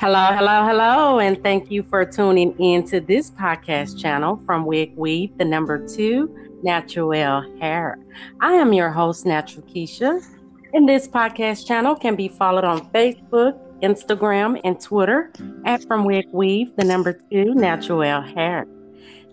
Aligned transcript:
Hello, 0.00 0.26
hello, 0.30 0.64
hello, 0.64 1.18
and 1.18 1.42
thank 1.42 1.72
you 1.72 1.82
for 1.82 2.04
tuning 2.04 2.56
in 2.60 2.86
to 2.86 3.00
this 3.00 3.32
podcast 3.32 4.00
channel 4.00 4.40
from 4.46 4.64
Wig 4.64 4.92
Weave, 4.94 5.36
the 5.38 5.44
number 5.44 5.84
two, 5.88 6.32
Natural 6.62 7.42
Hair. 7.58 7.98
I 8.40 8.52
am 8.52 8.72
your 8.72 8.90
host, 8.90 9.26
Natural 9.26 9.66
Keisha, 9.66 10.24
and 10.72 10.88
this 10.88 11.08
podcast 11.08 11.66
channel 11.66 11.96
can 11.96 12.14
be 12.14 12.28
followed 12.28 12.62
on 12.62 12.88
Facebook, 12.92 13.58
Instagram, 13.82 14.60
and 14.62 14.80
Twitter 14.80 15.32
at 15.66 15.82
From 15.82 16.04
Wig 16.04 16.28
Weave, 16.30 16.76
the 16.76 16.84
number 16.84 17.14
two, 17.32 17.52
Natural 17.54 18.22
Hair. 18.22 18.68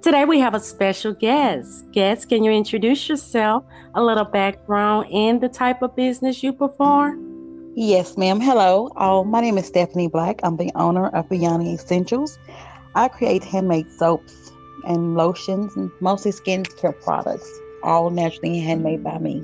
Today 0.02 0.26
we 0.26 0.40
have 0.40 0.56
a 0.56 0.60
special 0.60 1.14
guest. 1.14 1.92
Guest, 1.92 2.28
can 2.28 2.44
you 2.44 2.50
introduce 2.50 3.08
yourself, 3.08 3.66
a 3.94 4.04
little 4.04 4.26
background, 4.26 5.12
and 5.14 5.40
the 5.40 5.48
type 5.48 5.84
of 5.84 5.96
business 5.96 6.42
you 6.42 6.52
perform? 6.54 7.35
Yes, 7.78 8.16
ma'am. 8.16 8.40
Hello. 8.40 8.90
Oh, 8.96 9.26
my 9.26 9.42
name 9.42 9.58
is 9.58 9.66
Stephanie 9.66 10.08
Black. 10.08 10.40
I'm 10.44 10.56
the 10.56 10.72
owner 10.76 11.10
of 11.10 11.28
Biani 11.28 11.74
Essentials. 11.74 12.40
I 12.96 13.10
create 13.10 13.44
handmade 13.44 13.92
soaps 13.92 14.54
and 14.88 15.16
lotions 15.16 15.76
and 15.76 15.92
mostly 16.00 16.32
skincare 16.32 16.98
products, 17.04 17.52
all 17.84 18.12
naturally 18.12 18.60
handmade 18.60 19.04
by 19.04 19.18
me. 19.18 19.44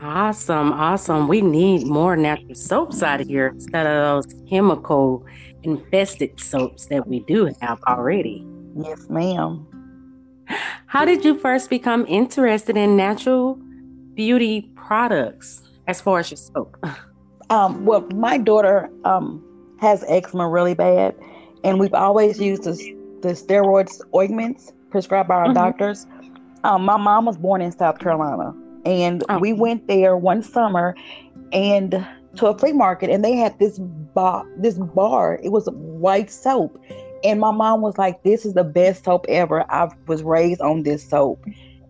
Awesome, 0.00 0.72
awesome. 0.72 1.28
We 1.28 1.42
need 1.42 1.86
more 1.86 2.16
natural 2.16 2.54
soaps 2.54 3.02
out 3.02 3.20
of 3.20 3.26
here 3.26 3.48
instead 3.48 3.86
of 3.86 4.24
those 4.24 4.34
chemical 4.48 5.26
infested 5.64 6.40
soaps 6.40 6.86
that 6.86 7.06
we 7.06 7.20
do 7.20 7.52
have 7.60 7.78
already. 7.86 8.42
Yes, 8.74 9.06
ma'am. 9.10 9.66
How 10.86 11.04
did 11.04 11.26
you 11.26 11.38
first 11.38 11.68
become 11.68 12.06
interested 12.08 12.78
in 12.78 12.96
natural 12.96 13.58
beauty 14.14 14.72
products? 14.76 15.67
As 15.88 16.00
far 16.00 16.20
as 16.20 16.30
your 16.30 16.36
soap? 16.36 16.76
Um, 17.50 17.86
well, 17.86 18.02
my 18.14 18.36
daughter 18.36 18.90
um, 19.04 19.42
has 19.80 20.04
eczema 20.06 20.46
really 20.46 20.74
bad, 20.74 21.16
and 21.64 21.80
we've 21.80 21.94
always 21.94 22.38
used 22.38 22.64
the, 22.64 22.74
the 23.22 23.30
steroids 23.30 24.00
ointments 24.14 24.72
prescribed 24.90 25.28
by 25.28 25.36
our 25.36 25.44
mm-hmm. 25.46 25.54
doctors. 25.54 26.06
Um, 26.62 26.84
my 26.84 26.98
mom 26.98 27.24
was 27.24 27.38
born 27.38 27.62
in 27.62 27.72
South 27.72 27.98
Carolina, 27.98 28.54
and 28.84 29.24
oh. 29.30 29.38
we 29.38 29.54
went 29.54 29.88
there 29.88 30.16
one 30.16 30.42
summer 30.42 30.94
and 31.52 32.06
to 32.36 32.46
a 32.46 32.58
flea 32.58 32.72
market, 32.72 33.08
and 33.08 33.24
they 33.24 33.32
had 33.32 33.58
this 33.58 33.78
bar. 33.78 34.46
This 34.58 34.78
bar, 34.78 35.40
it 35.42 35.50
was 35.50 35.68
white 35.72 36.30
soap, 36.30 36.78
and 37.24 37.40
my 37.40 37.50
mom 37.50 37.80
was 37.80 37.96
like, 37.96 38.22
"This 38.24 38.44
is 38.44 38.52
the 38.52 38.64
best 38.64 39.04
soap 39.04 39.24
ever. 39.28 39.64
I 39.72 39.88
was 40.06 40.22
raised 40.22 40.60
on 40.60 40.82
this 40.82 41.02
soap." 41.02 41.42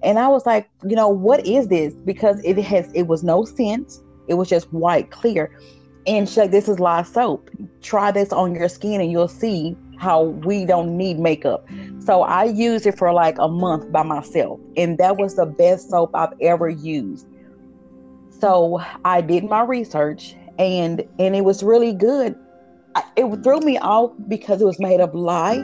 And 0.02 0.18
I 0.18 0.28
was 0.28 0.46
like, 0.46 0.68
you 0.84 0.94
know, 0.94 1.08
what 1.08 1.46
is 1.46 1.68
this? 1.68 1.94
Because 1.94 2.40
it 2.44 2.58
has 2.58 2.90
it 2.92 3.02
was 3.02 3.22
no 3.22 3.44
scent. 3.44 3.94
It 4.28 4.34
was 4.34 4.48
just 4.48 4.72
white, 4.72 5.10
clear. 5.10 5.50
And 6.06 6.28
she's 6.28 6.38
like, 6.38 6.50
this 6.50 6.68
is 6.68 6.78
lye 6.78 7.02
soap. 7.02 7.50
Try 7.82 8.10
this 8.10 8.32
on 8.32 8.54
your 8.54 8.68
skin 8.68 9.00
and 9.00 9.10
you'll 9.10 9.28
see 9.28 9.76
how 9.98 10.22
we 10.22 10.64
don't 10.64 10.96
need 10.96 11.18
makeup. 11.18 11.66
So 11.98 12.22
I 12.22 12.44
used 12.44 12.86
it 12.86 12.96
for 12.96 13.12
like 13.12 13.36
a 13.38 13.48
month 13.48 13.90
by 13.92 14.02
myself. 14.02 14.60
And 14.76 14.96
that 14.98 15.16
was 15.18 15.34
the 15.34 15.46
best 15.46 15.90
soap 15.90 16.12
I've 16.14 16.32
ever 16.40 16.68
used. 16.68 17.26
So 18.40 18.80
I 19.04 19.20
did 19.20 19.44
my 19.44 19.62
research 19.62 20.36
and 20.58 21.04
and 21.18 21.34
it 21.34 21.44
was 21.44 21.62
really 21.62 21.92
good. 21.92 22.36
It 23.16 23.42
threw 23.42 23.60
me 23.60 23.78
off 23.78 24.12
because 24.28 24.62
it 24.62 24.64
was 24.64 24.78
made 24.78 25.00
of 25.00 25.14
lye 25.14 25.56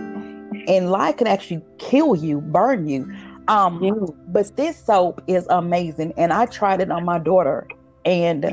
and 0.68 0.90
lye 0.90 1.12
can 1.12 1.26
actually 1.26 1.62
kill 1.78 2.14
you, 2.14 2.40
burn 2.40 2.88
you. 2.88 3.10
Um, 3.48 3.82
yeah. 3.82 3.92
but 4.28 4.56
this 4.56 4.76
soap 4.78 5.22
is 5.26 5.46
amazing, 5.50 6.14
and 6.16 6.32
I 6.32 6.46
tried 6.46 6.80
it 6.80 6.90
on 6.90 7.04
my 7.04 7.18
daughter, 7.18 7.66
and 8.04 8.44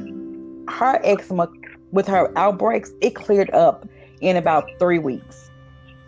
her 0.70 1.00
eczema 1.04 1.50
with 1.92 2.08
her 2.08 2.32
outbreaks 2.38 2.92
it 3.02 3.16
cleared 3.16 3.50
up 3.52 3.88
in 4.22 4.38
about 4.38 4.70
three 4.80 5.00
weeks. 5.00 5.50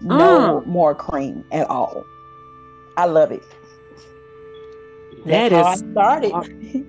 No 0.02 0.62
mm. 0.62 0.66
more 0.66 0.94
cream 0.94 1.46
at 1.52 1.70
all. 1.70 2.06
I 2.98 3.06
love 3.06 3.32
it. 3.32 3.44
That 5.26 5.50
That's 5.50 5.82
is 5.82 5.92
started. 5.92 6.86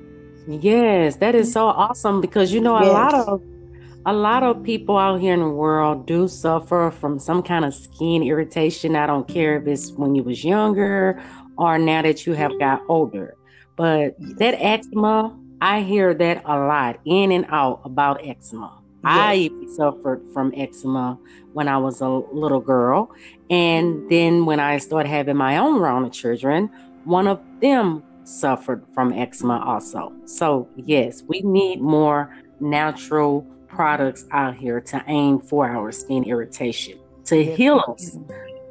Yes, 0.47 1.17
that 1.17 1.35
is 1.35 1.53
so 1.53 1.67
awesome 1.69 2.21
because 2.21 2.53
you 2.53 2.61
know 2.61 2.77
a 2.77 2.85
yes. 2.85 2.93
lot 2.93 3.15
of 3.15 3.43
a 4.05 4.13
lot 4.13 4.43
of 4.43 4.63
people 4.63 4.99
out 4.99 5.19
here 5.19 5.33
in 5.33 5.41
the 5.41 5.49
world 5.49 6.07
do 6.07 6.29
suffer 6.29 6.93
from 7.01 7.19
some 7.19 7.43
kind 7.43 7.65
of 7.65 7.73
skin 7.73 8.23
irritation. 8.23 8.97
I 8.97 9.07
don't 9.07 9.27
care 9.27 9.57
if 9.57 9.67
it's 9.67 9.93
when 9.93 10.15
you 10.15 10.23
was 10.23 10.45
younger 10.45 11.23
or 11.57 11.79
now 11.79 12.03
that 12.03 12.27
you 12.27 12.35
have 12.35 12.59
got 12.59 12.83
older. 12.89 13.37
But 13.77 14.15
that 14.39 14.55
eczema, 14.59 15.37
I 15.61 15.81
hear 15.81 16.15
that 16.15 16.43
a 16.45 16.59
lot 16.59 17.01
in 17.05 17.33
and 17.33 17.47
out 17.49 17.81
about 17.85 18.27
eczema. 18.27 18.81
Yes. 19.05 19.13
I 19.13 19.51
suffered 19.77 20.23
from 20.33 20.53
eczema 20.57 21.19
when 21.53 21.69
I 21.69 21.77
was 21.77 22.01
a 22.01 22.09
little 22.09 22.61
girl. 22.61 23.11
And 23.51 24.11
then 24.11 24.47
when 24.47 24.61
I 24.61 24.79
started 24.79 25.09
having 25.09 25.37
my 25.37 25.59
own 25.59 25.81
round 25.81 26.07
of 26.07 26.13
children, 26.13 26.71
one 27.05 27.27
of 27.27 27.41
them 27.61 28.03
suffered 28.25 28.85
from 28.95 29.13
eczema 29.13 29.63
also. 29.65 30.13
So, 30.25 30.69
yes, 30.77 31.23
we 31.27 31.43
need 31.43 31.81
more 31.81 32.35
natural 32.61 33.47
products 33.69 34.25
out 34.31 34.57
here 34.57 34.81
to 34.81 35.05
aim 35.07 35.41
for 35.41 35.69
our 35.69 35.93
skin 35.93 36.25
irritation, 36.25 36.99
to 37.27 37.37
yes. 37.37 37.57
heal 37.57 37.85
us, 37.89 38.17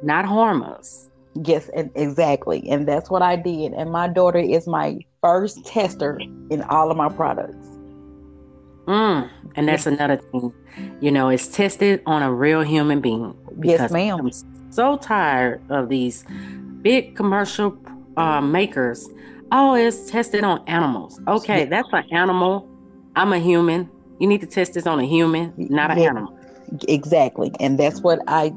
not 0.02 0.24
harm 0.24 0.62
us. 0.62 1.08
Yes, 1.42 1.68
exactly. 1.74 2.68
And 2.68 2.86
that's 2.86 3.10
what 3.10 3.22
I 3.22 3.36
did. 3.36 3.72
And 3.72 3.90
my 3.90 4.06
daughter 4.08 4.38
is 4.38 4.66
my 4.66 4.98
first 5.20 5.64
tester 5.66 6.20
in 6.50 6.62
all 6.62 6.90
of 6.90 6.96
my 6.96 7.08
products. 7.08 7.56
Mm, 8.86 9.30
and 9.56 9.68
that's 9.68 9.86
another 9.86 10.16
thing. 10.16 10.52
You 11.00 11.10
know, 11.10 11.28
it's 11.30 11.48
tested 11.48 12.02
on 12.06 12.22
a 12.22 12.32
real 12.32 12.62
human 12.62 13.00
being. 13.00 13.34
Yes, 13.62 13.90
ma'am. 13.90 14.20
I'm 14.20 14.30
so 14.70 14.96
tired 14.98 15.62
of 15.70 15.88
these 15.88 16.24
big 16.82 17.16
commercial 17.16 17.76
uh, 18.16 18.40
makers. 18.40 19.08
Oh, 19.50 19.74
it's 19.74 20.10
tested 20.10 20.44
on 20.44 20.62
animals. 20.68 21.20
Okay, 21.26 21.64
that's 21.64 21.88
an 21.92 22.04
animal. 22.12 22.68
I'm 23.16 23.32
a 23.32 23.38
human. 23.38 23.90
You 24.20 24.28
need 24.28 24.40
to 24.42 24.46
test 24.46 24.74
this 24.74 24.86
on 24.86 25.00
a 25.00 25.06
human, 25.06 25.52
not 25.56 25.90
an 25.90 25.98
yeah, 25.98 26.10
animal. 26.10 26.38
Exactly. 26.88 27.52
And 27.58 27.78
that's 27.78 28.00
what 28.00 28.20
I, 28.28 28.52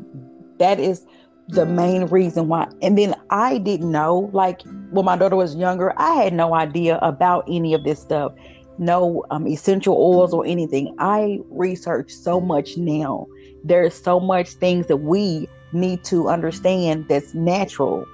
that 0.59 0.79
is 0.79 1.05
the 1.49 1.65
main 1.65 2.05
reason 2.05 2.47
why. 2.47 2.67
And 2.81 2.97
then 2.97 3.15
I 3.29 3.57
didn't 3.57 3.91
know, 3.91 4.29
like 4.33 4.61
when 4.91 5.05
my 5.05 5.17
daughter 5.17 5.35
was 5.35 5.55
younger, 5.55 5.93
I 5.97 6.13
had 6.15 6.33
no 6.33 6.53
idea 6.53 6.99
about 7.01 7.45
any 7.47 7.73
of 7.73 7.83
this 7.83 8.01
stuff, 8.01 8.33
no 8.77 9.23
um, 9.31 9.47
essential 9.47 9.95
oils 9.95 10.33
or 10.33 10.45
anything. 10.45 10.93
I 10.99 11.39
research 11.49 12.11
so 12.11 12.41
much 12.41 12.77
now. 12.77 13.27
There's 13.63 13.93
so 13.93 14.19
much 14.19 14.49
things 14.49 14.87
that 14.87 14.97
we 14.97 15.47
need 15.73 16.03
to 16.05 16.29
understand 16.29 17.07
that's 17.07 17.33
natural 17.33 18.05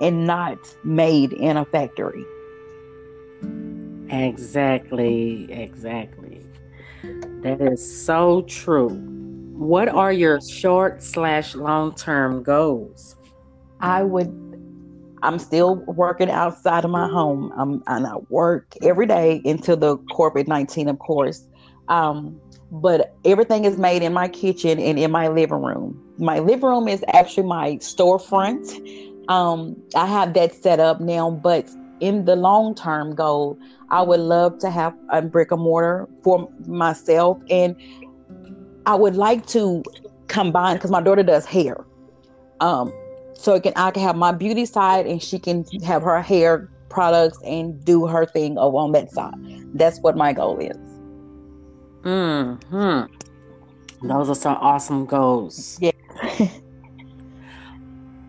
and 0.00 0.26
not 0.26 0.58
made 0.84 1.32
in 1.32 1.56
a 1.56 1.64
factory. 1.66 2.24
Exactly, 4.10 5.50
exactly. 5.52 6.46
That 7.42 7.60
is 7.60 8.04
so 8.06 8.42
true 8.42 9.17
what 9.58 9.88
are 9.88 10.12
your 10.12 10.40
short 10.40 11.02
slash 11.02 11.54
long 11.54 11.94
term 11.94 12.42
goals? 12.42 13.16
I 13.80 14.02
would. 14.04 14.32
I'm 15.22 15.40
still 15.40 15.82
working 15.86 16.30
outside 16.30 16.84
of 16.84 16.92
my 16.92 17.08
home. 17.08 17.52
I'm 17.58 17.82
and 17.88 18.06
I 18.06 18.14
work 18.28 18.72
every 18.82 19.06
day 19.06 19.42
until 19.44 19.76
the 19.76 19.96
COVID 20.16 20.46
nineteen, 20.46 20.88
of 20.88 20.98
course. 21.00 21.44
Um, 21.88 22.40
but 22.70 23.16
everything 23.24 23.64
is 23.64 23.78
made 23.78 24.02
in 24.02 24.12
my 24.12 24.28
kitchen 24.28 24.78
and 24.78 24.98
in 24.98 25.10
my 25.10 25.26
living 25.28 25.60
room. 25.60 26.00
My 26.18 26.38
living 26.38 26.68
room 26.68 26.86
is 26.86 27.04
actually 27.12 27.48
my 27.48 27.76
storefront. 27.76 28.80
Um, 29.28 29.82
I 29.96 30.06
have 30.06 30.34
that 30.34 30.54
set 30.54 30.78
up 30.78 31.00
now, 31.00 31.30
but 31.30 31.68
in 32.00 32.24
the 32.26 32.36
long 32.36 32.74
term 32.76 33.14
goal, 33.14 33.58
I 33.90 34.02
would 34.02 34.20
love 34.20 34.58
to 34.60 34.70
have 34.70 34.94
a 35.10 35.22
brick 35.22 35.50
and 35.50 35.62
mortar 35.62 36.08
for 36.22 36.48
myself 36.66 37.38
and 37.50 37.74
I 38.88 38.94
would 38.94 39.16
like 39.16 39.46
to 39.48 39.84
combine 40.28 40.76
because 40.76 40.90
my 40.90 41.02
daughter 41.02 41.22
does 41.22 41.44
hair. 41.44 41.84
Um, 42.60 42.90
so 43.34 43.54
it 43.54 43.62
can 43.62 43.74
I 43.76 43.90
can 43.90 44.02
have 44.02 44.16
my 44.16 44.32
beauty 44.32 44.64
side 44.64 45.06
and 45.06 45.22
she 45.22 45.38
can 45.38 45.66
have 45.84 46.00
her 46.02 46.22
hair 46.22 46.70
products 46.88 47.38
and 47.44 47.84
do 47.84 48.06
her 48.06 48.24
thing 48.24 48.56
over 48.56 48.78
on 48.78 48.92
that 48.92 49.10
side. 49.12 49.34
That's 49.74 50.00
what 50.00 50.16
my 50.16 50.32
goal 50.32 50.58
is. 50.58 50.76
Hmm. 52.02 53.02
Those 54.02 54.30
are 54.30 54.34
some 54.34 54.56
awesome 54.56 55.04
goals. 55.04 55.78
Yeah. 55.82 55.92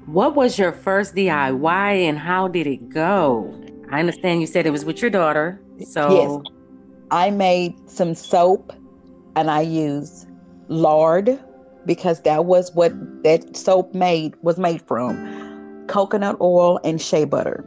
what 0.08 0.36
was 0.36 0.60
your 0.60 0.74
first 0.74 1.16
DIY 1.16 2.02
and 2.02 2.20
how 2.20 2.50
did 2.50 2.68
it 2.68 2.90
go? 2.90 3.56
I 3.90 4.02
understand 4.02 4.42
you 4.42 4.48
said 4.48 4.66
it 4.66 4.72
was 4.72 4.84
with 4.84 5.02
your 5.02 5.10
daughter. 5.10 5.62
So 5.88 6.44
yes. 6.44 6.54
I 7.12 7.30
made 7.30 7.90
some 7.90 8.14
soap 8.14 8.74
and 9.38 9.50
I 9.50 9.62
used 9.62 10.29
lard 10.70 11.40
because 11.86 12.22
that 12.22 12.46
was 12.46 12.74
what 12.74 12.94
that 13.24 13.56
soap 13.56 13.94
made 13.94 14.36
was 14.42 14.58
made 14.58 14.82
from 14.82 15.86
coconut 15.88 16.38
oil 16.40 16.80
and 16.84 17.02
shea 17.02 17.26
butter 17.26 17.66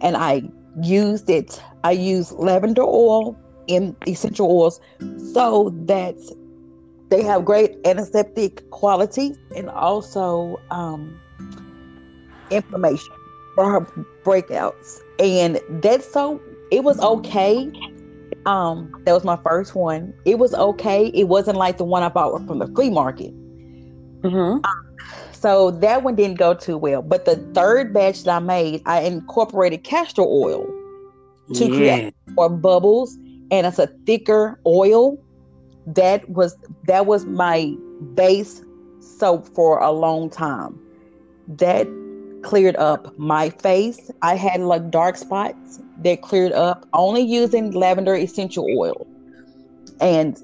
and 0.00 0.16
i 0.16 0.42
used 0.82 1.30
it 1.30 1.62
i 1.84 1.90
used 1.90 2.32
lavender 2.32 2.82
oil 2.82 3.38
in 3.68 3.96
essential 4.06 4.50
oils 4.50 4.80
so 5.32 5.72
that 5.86 6.16
they 7.12 7.22
have 7.22 7.44
great 7.44 7.76
antiseptic 7.84 8.68
quality 8.70 9.36
and 9.54 9.68
also 9.68 10.58
um, 10.70 11.20
inflammation 12.50 13.12
for 13.54 13.70
her 13.70 13.80
breakouts. 14.24 14.98
And 15.18 15.60
that 15.82 16.02
soap, 16.02 16.42
it 16.70 16.84
was 16.84 16.98
okay. 17.00 17.70
Um, 18.46 18.92
that 19.04 19.12
was 19.12 19.24
my 19.24 19.36
first 19.44 19.74
one. 19.74 20.12
It 20.24 20.38
was 20.38 20.54
okay. 20.54 21.06
It 21.08 21.28
wasn't 21.28 21.56
like 21.56 21.78
the 21.78 21.84
one 21.84 22.02
I 22.02 22.08
bought 22.08 22.46
from 22.46 22.58
the 22.58 22.66
flea 22.68 22.90
market. 22.90 23.32
Mm-hmm. 24.22 24.64
Um, 24.64 24.96
so 25.32 25.72
that 25.72 26.02
one 26.02 26.14
didn't 26.14 26.38
go 26.38 26.54
too 26.54 26.78
well. 26.78 27.02
But 27.02 27.24
the 27.24 27.36
third 27.54 27.92
batch 27.92 28.24
that 28.24 28.36
I 28.36 28.38
made, 28.38 28.82
I 28.86 29.00
incorporated 29.00 29.84
castor 29.84 30.22
oil 30.22 30.66
to 31.54 31.64
yeah. 31.64 31.76
create 31.76 32.14
more 32.30 32.48
bubbles, 32.48 33.16
and 33.50 33.66
it's 33.66 33.78
a 33.78 33.88
thicker 34.06 34.60
oil. 34.66 35.18
That 35.86 36.28
was 36.28 36.56
that 36.86 37.06
was 37.06 37.24
my 37.24 37.74
base 38.14 38.62
soap 39.00 39.48
for 39.54 39.80
a 39.80 39.90
long 39.90 40.30
time. 40.30 40.78
That 41.48 41.88
cleared 42.42 42.76
up 42.76 43.16
my 43.18 43.50
face. 43.50 44.10
I 44.22 44.36
had 44.36 44.60
like 44.60 44.90
dark 44.90 45.16
spots 45.16 45.80
that 45.98 46.22
cleared 46.22 46.52
up 46.52 46.86
only 46.92 47.22
using 47.22 47.70
lavender 47.72 48.14
essential 48.14 48.66
oil. 48.76 49.06
And 50.00 50.38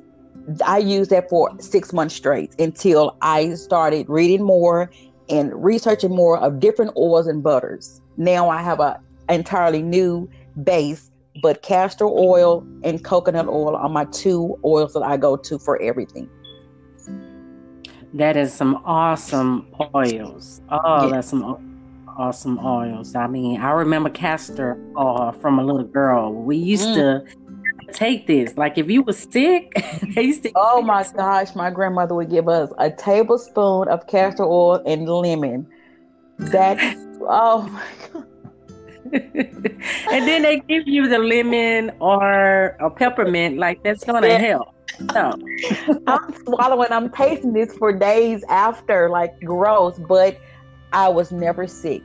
I 0.65 0.79
used 0.79 1.11
that 1.11 1.29
for 1.29 1.51
six 1.61 1.93
months 1.93 2.15
straight 2.15 2.59
until 2.59 3.17
I 3.21 3.55
started 3.55 4.09
reading 4.09 4.43
more 4.43 4.91
and 5.29 5.53
researching 5.63 6.15
more 6.15 6.39
of 6.39 6.61
different 6.61 6.93
oils 6.97 7.27
and 7.27 7.43
butters. 7.43 8.01
Now 8.17 8.49
I 8.49 8.63
have 8.63 8.81
a 8.81 9.01
entirely 9.29 9.83
new 9.83 10.29
base, 10.65 11.11
but 11.43 11.63
castor 11.63 12.07
oil 12.07 12.67
and 12.83 13.05
coconut 13.05 13.47
oil 13.47 13.77
are 13.77 13.89
my 13.89 14.07
two 14.07 14.59
oils 14.65 14.95
that 14.95 15.03
I 15.03 15.17
go 15.17 15.37
to 15.37 15.59
for 15.59 15.81
everything. 15.83 16.31
That 18.15 18.39
is 18.39 18.55
some 18.55 18.81
awesome 18.87 19.67
oils. 19.95 20.63
Oh, 20.71 21.11
that's 21.11 21.29
some 21.29 21.45
awesome 22.19 22.59
oils. 22.65 23.15
I 23.15 23.27
mean, 23.27 23.61
I 23.61 23.71
remember 23.71 24.11
castor 24.11 24.79
oil 24.97 25.33
from 25.41 25.59
a 25.59 25.65
little 25.65 25.85
girl. 25.85 26.33
We 26.33 26.57
used 26.57 26.89
mm. 26.89 27.27
to 27.27 27.93
take 27.93 28.27
this. 28.27 28.57
Like 28.57 28.77
if 28.77 28.91
you 28.91 29.03
were 29.03 29.13
sick, 29.13 29.73
they 30.15 30.23
used 30.23 30.43
to. 30.43 30.53
Oh 30.55 30.83
my 30.83 31.07
gosh, 31.17 31.55
my 31.55 31.71
grandmother 31.71 32.15
would 32.15 32.31
give 32.31 32.49
us 32.49 32.71
a 32.79 32.91
tablespoon 32.91 33.89
of 33.89 34.07
castor 34.07 34.45
oil 34.45 34.83
and 34.85 35.09
lemon. 35.09 35.67
That 36.39 36.79
oh 37.23 37.63
my 37.71 37.85
god. 38.13 38.25
and 39.13 40.29
then 40.29 40.43
they 40.43 40.61
give 40.69 40.87
you 40.87 41.09
the 41.09 41.19
lemon 41.19 41.91
or 41.99 42.77
a 42.81 42.91
peppermint, 42.91 43.57
like 43.57 43.83
that's 43.83 44.05
gonna 44.05 44.27
yeah. 44.27 44.39
help. 44.39 44.75
No. 45.15 45.33
I'm 46.07 46.35
swallowing, 46.45 46.91
I'm 46.91 47.11
tasting 47.11 47.53
this 47.53 47.73
for 47.75 47.93
days 47.93 48.45
after, 48.49 49.09
like 49.09 49.41
gross, 49.41 49.99
but 49.99 50.39
I 50.93 51.09
was 51.09 51.33
never 51.33 51.67
sick. 51.67 52.03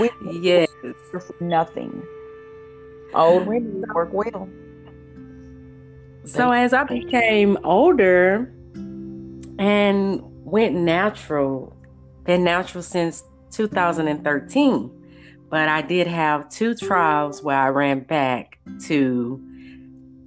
We 0.00 0.10
yes, 0.40 0.68
nothing. 1.40 2.02
Old 3.14 3.46
remedies 3.46 3.84
work 3.94 4.12
well. 4.12 4.48
So 6.24 6.50
as 6.52 6.72
I 6.72 6.84
became 6.84 7.58
older 7.64 8.52
and 9.58 10.20
went 10.44 10.74
natural, 10.74 11.74
been 12.24 12.44
natural 12.44 12.82
since 12.82 13.24
2013. 13.52 14.90
But 15.50 15.68
I 15.68 15.80
did 15.80 16.06
have 16.06 16.50
two 16.50 16.74
trials 16.74 17.42
where 17.42 17.56
I 17.56 17.68
ran 17.68 18.00
back 18.00 18.58
to 18.86 19.42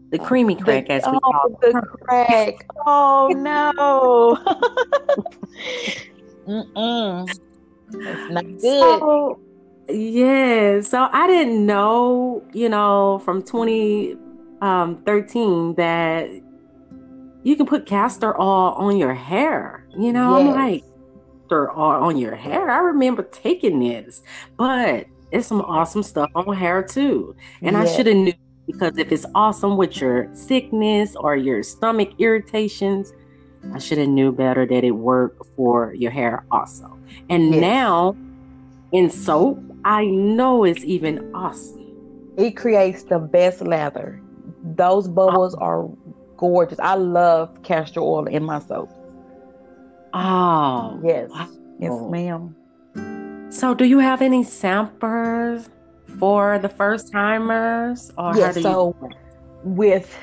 the 0.10 0.18
creamy 0.18 0.56
crack, 0.56 0.88
the, 0.88 0.94
as 0.94 1.04
we 1.06 1.12
oh, 1.12 1.20
call 1.20 1.60
it. 1.62 1.74
The 1.74 1.82
crack. 1.82 2.68
Oh 2.86 3.30
no. 3.36 4.38
Mm-mm. 6.52 7.30
It's 7.94 8.32
not 8.32 8.46
good. 8.46 8.62
So, 8.62 9.40
yeah. 9.90 10.82
So 10.82 11.08
I 11.12 11.28
didn't 11.28 11.66
know, 11.66 12.44
you 12.54 12.70
know, 12.70 13.20
from 13.20 13.42
2013 13.44 14.20
um, 14.62 15.76
that 15.76 16.30
you 17.44 17.56
can 17.56 17.66
put 17.66 17.86
castor 17.86 18.40
oil 18.40 18.74
on 18.74 18.98
your 18.98 19.14
hair. 19.14 19.86
You 19.98 20.14
know, 20.14 20.38
yes. 20.38 20.48
I'm 20.48 20.54
like, 20.56 20.84
castor 21.42 21.72
oil 21.72 22.04
on 22.04 22.18
your 22.18 22.36
hair. 22.36 22.70
I 22.70 22.80
remember 22.80 23.24
taking 23.24 23.80
this, 23.80 24.22
but 24.58 25.06
it's 25.32 25.48
some 25.48 25.62
awesome 25.62 26.04
stuff 26.04 26.30
on 26.36 26.54
hair 26.56 26.84
too. 26.84 27.36
And 27.62 27.76
yes. 27.76 27.90
I 27.90 27.96
should 27.96 28.08
have 28.08 28.16
knew 28.18 28.34
because 28.68 28.98
if 28.98 29.12
it's 29.12 29.26
awesome 29.36 29.78
with 29.78 30.00
your 30.00 30.34
sickness 30.34 31.16
or 31.16 31.36
your 31.36 31.64
stomach 31.64 32.10
irritations, 32.20 33.14
I 33.74 33.80
should 33.80 33.98
have 33.98 34.10
knew 34.10 34.32
better 34.32 34.66
that 34.66 34.84
it 34.84 34.92
worked 34.92 35.46
for 35.56 35.94
your 35.94 36.12
hair 36.12 36.46
also. 36.52 36.98
And 37.30 37.54
yes. 37.54 37.62
now 37.62 38.18
in 38.92 39.10
soap, 39.10 39.60
I 39.86 40.06
know 40.06 40.64
it's 40.64 40.84
even 40.84 41.34
awesome. 41.34 41.80
It 42.38 42.52
creates 42.52 43.04
the 43.04 43.20
best 43.20 43.62
lather. 43.62 44.22
Those 44.64 45.08
bubbles 45.08 45.56
oh. 45.56 45.60
are 45.60 45.90
gorgeous. 46.38 46.80
I 46.80 46.96
love 46.96 47.62
castor 47.64 48.00
oil 48.02 48.28
in 48.28 48.44
my 48.44 48.60
soap. 48.60 48.90
Oh. 50.14 51.00
Yes. 51.04 51.30
Wow. 51.30 51.48
Yes, 51.80 51.94
ma'am. 52.10 52.56
So 53.52 53.74
do 53.74 53.86
you 53.86 54.00
have 54.00 54.22
any 54.22 54.44
samples 54.44 55.70
for 56.20 56.60
the 56.60 56.70
first 56.70 57.12
timers? 57.12 58.12
Or 58.18 58.36
yes, 58.36 58.62
so 58.62 58.96
you- 59.02 59.10
with 59.64 60.18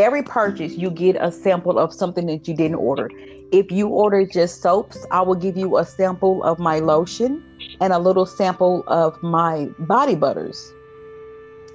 every 0.00 0.22
purchase, 0.22 0.72
you 0.76 0.90
get 0.90 1.16
a 1.16 1.30
sample 1.30 1.78
of 1.78 1.92
something 1.92 2.26
that 2.26 2.48
you 2.48 2.54
didn't 2.54 2.76
order. 2.76 3.10
If 3.52 3.70
you 3.70 3.88
order 3.88 4.24
just 4.24 4.62
soaps, 4.62 5.06
I 5.10 5.22
will 5.22 5.34
give 5.34 5.56
you 5.56 5.76
a 5.76 5.84
sample 5.84 6.42
of 6.44 6.58
my 6.58 6.78
lotion 6.78 7.42
and 7.80 7.92
a 7.92 7.98
little 7.98 8.26
sample 8.26 8.84
of 8.86 9.20
my 9.22 9.68
body 9.80 10.14
butters. 10.14 10.72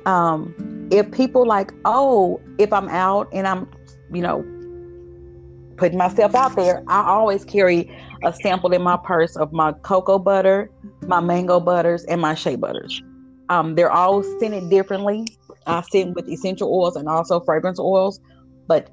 Um, 0.05 0.53
if 0.91 1.09
people 1.11 1.45
like, 1.45 1.71
oh, 1.85 2.41
if 2.57 2.71
I'm 2.71 2.89
out 2.89 3.27
and 3.33 3.47
I'm, 3.47 3.69
you 4.11 4.21
know, 4.21 4.43
putting 5.77 5.97
myself 5.97 6.35
out 6.35 6.55
there, 6.55 6.83
I 6.87 7.07
always 7.07 7.43
carry 7.43 7.91
a 8.23 8.33
sample 8.33 8.71
in 8.71 8.81
my 8.81 8.97
purse 8.97 9.35
of 9.35 9.51
my 9.51 9.73
cocoa 9.73 10.19
butter, 10.19 10.69
my 11.07 11.19
mango 11.19 11.59
butters, 11.59 12.03
and 12.05 12.21
my 12.21 12.35
shea 12.35 12.55
butters. 12.55 13.01
Um, 13.49 13.75
they're 13.75 13.91
all 13.91 14.23
scented 14.39 14.69
differently. 14.69 15.27
I 15.65 15.81
scent 15.81 16.15
with 16.15 16.27
essential 16.27 16.73
oils 16.73 16.95
and 16.95 17.07
also 17.07 17.39
fragrance 17.39 17.79
oils, 17.79 18.19
but 18.67 18.89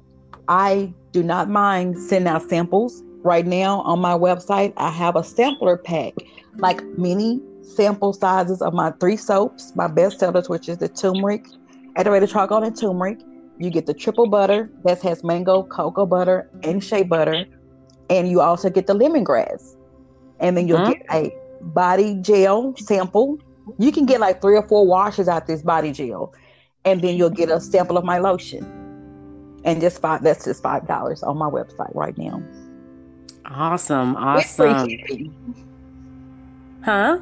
I 0.47 0.93
do 1.11 1.23
not 1.23 1.49
mind 1.49 1.97
sending 1.97 2.27
out 2.27 2.49
samples. 2.49 3.03
Right 3.21 3.45
now 3.45 3.81
on 3.81 3.99
my 3.99 4.13
website, 4.17 4.73
I 4.75 4.89
have 4.89 5.15
a 5.15 5.23
sampler 5.23 5.77
pack, 5.77 6.13
like 6.57 6.83
mini 6.97 7.41
sample 7.61 8.11
sizes 8.11 8.61
of 8.61 8.73
my 8.73 8.91
three 8.99 9.15
soaps, 9.15 9.73
my 9.75 9.87
best 9.87 10.19
sellers, 10.19 10.49
which 10.49 10.67
is 10.67 10.79
the 10.79 10.89
turmeric, 10.89 11.45
activated 11.95 12.29
charcoal, 12.29 12.63
and 12.63 12.75
turmeric. 12.75 13.19
You 13.59 13.69
get 13.69 13.85
the 13.85 13.93
triple 13.93 14.27
butter 14.27 14.69
that 14.83 15.01
has 15.03 15.23
mango, 15.23 15.63
cocoa 15.63 16.05
butter, 16.05 16.49
and 16.63 16.83
shea 16.83 17.03
butter, 17.03 17.45
and 18.09 18.27
you 18.27 18.41
also 18.41 18.69
get 18.69 18.87
the 18.87 18.93
lemongrass. 18.93 19.77
And 20.39 20.57
then 20.57 20.67
you'll 20.67 20.79
mm-hmm. 20.79 20.91
get 20.91 21.05
a 21.13 21.33
body 21.61 22.15
gel 22.15 22.75
sample. 22.77 23.37
You 23.77 23.93
can 23.93 24.05
get 24.05 24.19
like 24.19 24.41
three 24.41 24.57
or 24.57 24.67
four 24.67 24.85
washes 24.85 25.29
out 25.29 25.47
this 25.47 25.61
body 25.61 25.93
gel 25.93 26.33
and 26.85 27.01
then 27.01 27.15
you'll 27.15 27.29
get 27.29 27.49
a 27.49 27.59
sample 27.59 27.97
of 27.97 28.03
my 28.03 28.17
lotion. 28.17 28.63
And 29.65 29.79
just 29.79 30.01
five 30.01 30.23
that's 30.23 30.43
just 30.43 30.61
five 30.61 30.87
dollars 30.87 31.23
on 31.23 31.37
my 31.37 31.49
website 31.49 31.93
right 31.95 32.17
now. 32.17 32.43
Awesome, 33.45 34.15
awesome. 34.17 34.87
Free 34.87 35.31
huh? 36.83 37.19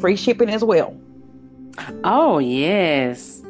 Free 0.00 0.16
shipping 0.16 0.48
as 0.48 0.62
well. 0.62 0.96
Oh 2.04 2.38
yes. 2.38 3.42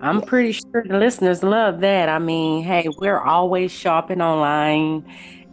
I'm 0.00 0.22
pretty 0.22 0.52
sure 0.52 0.84
the 0.86 0.96
listeners 0.96 1.42
love 1.42 1.80
that. 1.80 2.08
I 2.08 2.20
mean, 2.20 2.62
hey, 2.62 2.88
we're 2.98 3.18
always 3.18 3.72
shopping 3.72 4.20
online. 4.20 5.04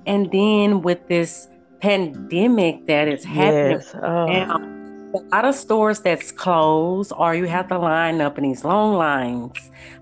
And 0.05 0.31
then 0.31 0.81
with 0.83 1.07
this 1.07 1.47
pandemic 1.79 2.85
that 2.85 3.07
is 3.07 3.23
happening 3.23 3.77
yes. 3.77 3.95
oh. 3.95 4.25
now, 4.27 4.74
a 5.15 5.35
lot 5.35 5.45
of 5.45 5.55
stores 5.55 5.99
that's 5.99 6.31
closed 6.31 7.11
or 7.17 7.35
you 7.35 7.45
have 7.45 7.67
to 7.69 7.77
line 7.77 8.21
up 8.21 8.37
in 8.37 8.43
these 8.43 8.63
long 8.63 8.95
lines. 8.95 9.51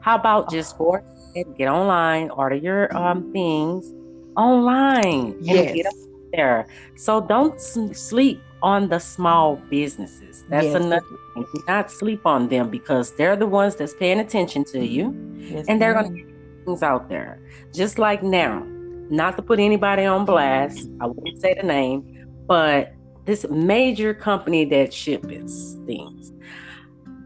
How 0.02 0.16
about 0.16 0.50
just 0.50 0.78
go 0.78 0.96
ahead, 0.96 1.58
get 1.58 1.68
online, 1.68 2.30
order 2.32 2.56
your 2.56 2.96
um 2.96 3.32
things 3.32 3.92
online 4.36 5.36
yes. 5.42 5.74
get 5.74 5.94
there. 6.32 6.68
So 6.96 7.22
don't 7.22 7.60
sleep 7.60 8.42
on 8.62 8.90
the 8.90 9.00
small 9.00 9.58
businesses. 9.70 10.44
That's 10.50 10.68
yes. 10.68 10.76
another 10.76 11.06
thing. 11.34 11.46
Do 11.54 11.64
not 11.68 11.92
sleep 11.92 12.26
on 12.26 12.48
them 12.48 12.70
because 12.70 13.16
they're 13.16 13.36
the 13.36 13.48
ones 13.48 13.76
that's 13.76 13.94
paying 13.94 14.20
attention 14.20 14.64
to 14.66 14.86
you 14.86 15.14
yes, 15.38 15.66
and 15.68 15.82
they're 15.82 15.94
going 15.94 16.12
to 16.12 16.18
get 16.18 16.28
things 16.66 16.84
out 16.84 17.10
there. 17.10 17.40
Just 17.74 18.00
like 18.00 18.24
now, 18.24 18.66
not 19.10 19.36
to 19.36 19.44
put 19.44 19.60
anybody 19.60 20.06
on 20.06 20.26
blast, 20.26 20.90
I 21.02 21.08
won't 21.08 21.40
say 21.42 21.54
the 21.54 21.64
name, 21.64 22.28
but 22.48 22.94
this 23.26 23.46
major 23.50 24.14
company 24.14 24.66
that 24.66 24.94
ships 24.94 25.78
things. 25.86 26.34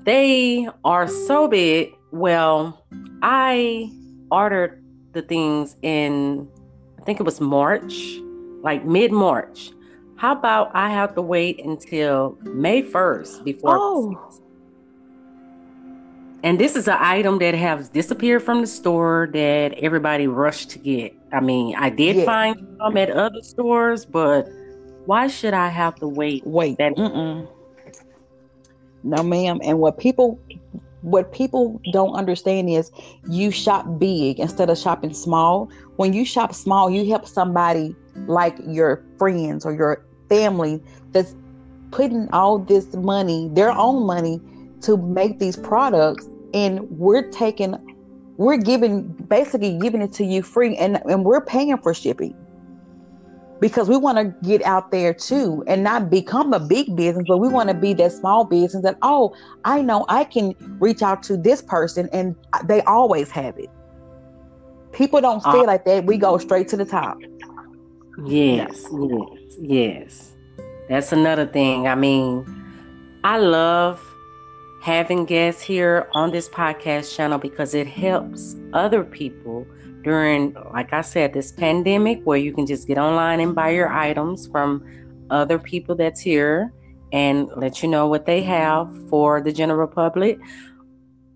They 0.03 0.67
are 0.83 1.07
so 1.07 1.47
big. 1.47 1.93
Well, 2.11 2.85
I 3.21 3.91
ordered 4.31 4.83
the 5.13 5.21
things 5.21 5.75
in, 5.81 6.47
I 6.99 7.03
think 7.03 7.19
it 7.19 7.23
was 7.23 7.41
March, 7.41 8.19
like 8.61 8.85
mid 8.85 9.11
March. 9.11 9.71
How 10.15 10.31
about 10.31 10.71
I 10.73 10.89
have 10.89 11.13
to 11.15 11.21
wait 11.21 11.63
until 11.63 12.37
May 12.41 12.81
1st 12.81 13.43
before? 13.43 13.77
Oh. 13.77 14.41
And 16.43 16.59
this 16.59 16.75
is 16.75 16.87
an 16.87 16.97
item 16.99 17.39
that 17.39 17.55
has 17.55 17.89
disappeared 17.89 18.43
from 18.43 18.61
the 18.61 18.67
store 18.67 19.29
that 19.33 19.73
everybody 19.73 20.27
rushed 20.27 20.69
to 20.71 20.79
get. 20.79 21.15
I 21.31 21.39
mean, 21.39 21.75
I 21.75 21.89
did 21.89 22.15
yeah. 22.15 22.25
find 22.25 22.77
some 22.77 22.97
at 22.97 23.09
other 23.09 23.41
stores, 23.41 24.05
but 24.05 24.47
why 25.07 25.27
should 25.27 25.53
I 25.53 25.69
have 25.69 25.95
to 25.95 26.07
wait? 26.07 26.45
Wait. 26.45 26.77
That- 26.77 26.97
no, 29.03 29.23
ma'am. 29.23 29.59
And 29.63 29.79
what 29.79 29.97
people 29.97 30.39
what 31.01 31.31
people 31.31 31.79
don't 31.93 32.15
understand 32.15 32.69
is 32.69 32.91
you 33.29 33.51
shop 33.51 33.85
big 33.97 34.39
instead 34.39 34.69
of 34.69 34.77
shopping 34.77 35.13
small. 35.13 35.69
When 35.95 36.11
you 36.11 36.25
shop 36.25 36.53
small, 36.53 36.89
you 36.89 37.05
help 37.09 37.25
somebody 37.25 37.95
like 38.25 38.57
your 38.67 39.05
friends 39.17 39.65
or 39.65 39.73
your 39.73 40.05
family 40.27 40.83
that's 41.13 41.33
putting 41.91 42.29
all 42.33 42.59
this 42.59 42.93
money, 42.93 43.49
their 43.53 43.71
own 43.71 44.05
money, 44.05 44.41
to 44.81 44.97
make 44.97 45.39
these 45.39 45.55
products, 45.55 46.27
and 46.53 46.81
we're 46.91 47.29
taking, 47.29 47.75
we're 48.35 48.57
giving, 48.57 49.03
basically 49.29 49.77
giving 49.79 50.01
it 50.01 50.11
to 50.13 50.25
you 50.25 50.43
free, 50.43 50.75
and 50.75 51.01
and 51.09 51.23
we're 51.23 51.41
paying 51.41 51.77
for 51.77 51.93
shipping 51.93 52.35
because 53.59 53.89
we 53.89 53.97
want 53.97 54.17
to 54.17 54.47
get 54.47 54.63
out 54.63 54.91
there 54.91 55.13
too 55.13 55.63
and 55.67 55.83
not 55.83 56.09
become 56.09 56.53
a 56.53 56.59
big 56.59 56.95
business, 56.95 57.25
but 57.27 57.37
we 57.37 57.47
want 57.47 57.69
to 57.69 57.75
be 57.75 57.93
that 57.95 58.11
small 58.11 58.43
business 58.43 58.83
that, 58.83 58.97
oh, 59.01 59.35
I 59.65 59.81
know 59.81 60.05
I 60.09 60.23
can 60.25 60.53
reach 60.79 61.01
out 61.01 61.23
to 61.23 61.37
this 61.37 61.61
person 61.61 62.09
and 62.13 62.35
they 62.65 62.81
always 62.83 63.31
have 63.31 63.57
it. 63.57 63.69
People 64.91 65.21
don't 65.21 65.41
say 65.41 65.59
uh, 65.59 65.65
like 65.65 65.85
that. 65.85 66.05
We 66.05 66.17
go 66.17 66.37
straight 66.37 66.67
to 66.69 66.77
the 66.77 66.85
top. 66.85 67.17
Yes, 68.25 68.85
yes, 68.91 69.57
yes. 69.59 70.31
That's 70.89 71.11
another 71.11 71.45
thing. 71.45 71.87
I 71.87 71.95
mean, 71.95 72.45
I 73.23 73.37
love 73.37 74.01
having 74.81 75.25
guests 75.25 75.61
here 75.61 76.07
on 76.13 76.31
this 76.31 76.47
podcast 76.47 77.15
channel 77.15 77.37
because 77.37 77.73
it 77.73 77.87
helps 77.87 78.55
other 78.73 79.03
people 79.03 79.67
during, 80.07 80.55
like 80.73 80.93
I 80.93 81.01
said, 81.01 81.33
this 81.33 81.51
pandemic 81.51 82.21
where 82.23 82.37
you 82.37 82.53
can 82.53 82.65
just 82.65 82.87
get 82.87 82.97
online 82.97 83.41
and 83.41 83.53
buy 83.53 83.71
your 83.71 83.91
items 83.91 84.47
from 84.47 84.81
other 85.29 85.59
people 85.59 85.95
that's 85.95 86.21
here 86.21 86.71
and 87.11 87.49
let 87.57 87.83
you 87.83 87.89
know 87.89 88.07
what 88.07 88.25
they 88.25 88.41
have 88.41 88.87
for 89.09 89.41
the 89.41 89.51
general 89.51 89.85
public. 89.85 90.39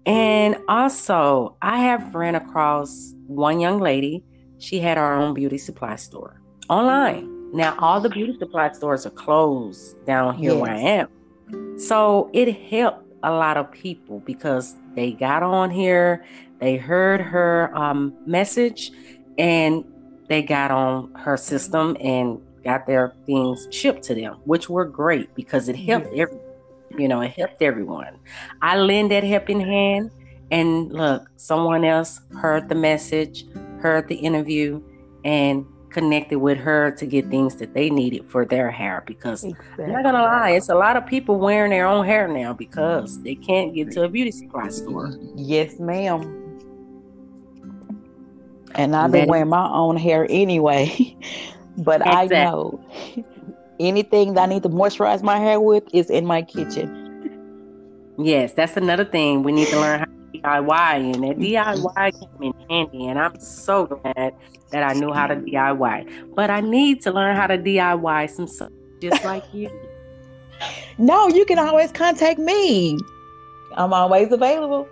And 0.06 0.56
also, 0.70 1.58
I 1.62 1.80
have 1.80 2.16
ran 2.16 2.36
across 2.36 3.14
one 3.28 3.60
young 3.60 3.82
lady. 3.82 4.24
She 4.60 4.80
had 4.80 4.98
her 4.98 5.16
own 5.16 5.34
beauty 5.34 5.58
supply 5.58 5.98
store 5.98 6.42
online. 6.70 7.28
Now, 7.54 7.76
all 7.80 8.00
the 8.00 8.10
beauty 8.10 8.38
supply 8.40 8.72
stores 8.72 9.06
are 9.06 9.10
closed 9.26 10.06
down 10.06 10.36
here 10.36 10.54
yes. 10.54 10.62
where 10.62 10.72
I 10.72 10.80
am. 10.80 11.78
So 11.78 12.30
it 12.32 12.54
helped 12.54 13.06
a 13.24 13.32
lot 13.32 13.58
of 13.58 13.70
people 13.70 14.22
because 14.22 14.78
they 14.96 15.12
got 15.12 15.44
on 15.44 15.70
here, 15.72 16.24
they 16.62 16.78
heard 16.78 17.20
her 17.20 17.76
um, 17.76 18.14
message, 18.26 18.92
and 19.38 19.84
they 20.30 20.44
got 20.44 20.70
on 20.72 21.12
her 21.16 21.36
system 21.36 21.98
and 22.00 22.40
got 22.64 22.86
their 22.86 23.14
things 23.26 23.68
shipped 23.72 24.04
to 24.04 24.16
them, 24.16 24.36
which 24.46 24.70
were 24.70 24.86
great 24.86 25.34
because 25.34 25.68
it 25.68 25.76
helped 25.76 26.14
every, 26.16 26.38
you 26.98 27.08
know, 27.08 27.20
it 27.22 27.32
helped 27.32 27.64
everyone. 27.64 28.20
I 28.62 28.78
lend 28.78 29.10
that 29.12 29.24
helping 29.24 29.60
hand, 29.60 30.12
and 30.52 30.94
look, 30.94 31.28
someone 31.36 31.84
else 31.84 32.22
heard 32.40 32.70
the 32.70 32.76
message, 32.76 33.46
heard 33.80 34.08
the 34.08 34.16
interview, 34.16 34.82
and 35.26 35.66
connected 35.90 36.38
with 36.38 36.60
her 36.60 36.92
to 36.92 37.06
get 37.08 37.28
things 37.30 37.56
that 37.56 37.74
they 37.74 37.90
needed 37.90 38.24
for 38.30 38.46
their 38.46 38.70
hair 38.72 39.04
because 39.06 39.44
exactly. 39.44 39.86
I'm 39.86 39.92
not 39.92 40.04
gonna 40.04 40.22
lie, 40.22 40.52
it's 40.52 40.70
a 40.70 40.76
lot 40.76 40.96
of 40.96 41.06
people 41.08 41.38
wearing 41.38 41.72
their 41.72 41.88
own 41.88 42.06
hair 42.06 42.28
now 42.28 42.54
because 42.54 43.22
they 43.24 43.36
can't 43.36 43.74
get 43.74 43.92
to 43.94 44.04
a 44.04 44.08
beauty 44.10 44.32
supply 44.32 44.70
store. 44.70 45.12
Yes, 45.36 45.80
ma'am. 45.80 46.41
And 48.76 48.96
I've 48.96 49.12
been 49.12 49.28
wearing 49.28 49.50
my 49.50 49.70
own 49.70 49.98
hair 49.98 50.28
anyway. 50.30 51.16
but 51.78 52.02
exactly. 52.02 52.38
I 52.38 52.44
know 52.44 52.84
anything 53.80 54.34
that 54.36 54.44
I 54.44 54.46
need 54.46 54.64
to 54.64 54.70
moisturize 54.70 55.24
my 55.24 55.40
hair 55.40 55.60
with 55.60 55.84
is 55.94 56.10
in 56.10 56.26
my 56.26 56.42
kitchen. 56.42 56.98
Yes, 58.18 58.54
that's 58.54 58.78
another 58.78 59.06
thing. 59.06 59.44
We 59.44 59.52
need 59.52 59.68
to 59.70 59.80
learn 59.80 60.00
how 60.00 60.06
to 60.06 60.40
DIY, 60.40 61.16
and 61.16 61.24
that 61.24 61.38
DIY 61.38 62.20
came 62.20 62.54
in 62.54 62.70
handy. 62.70 63.08
And 63.08 63.20
I'm 63.20 63.40
so 63.40 63.86
glad 63.86 64.36
that 64.72 64.84
I 64.84 64.94
knew 64.94 65.12
how 65.12 65.28
to 65.28 65.36
DIY. 65.36 66.36
But 66.36 66.50
I 66.50 66.62
need 66.62 67.02
to 67.04 67.12
learn 67.12 67.36
how 67.36 67.48
to 67.48 67.58
DIY 67.58 68.30
some 68.30 68.48
stuff 68.48 68.72
just 69.02 69.24
like 69.24 69.44
you. 69.54 69.70
No, 71.00 71.28
you 71.28 71.44
can 71.46 71.58
always 71.58 71.92
contact 71.92 72.38
me. 72.38 72.96
I'm 73.74 73.94
always 73.94 74.32
available. 74.32 74.88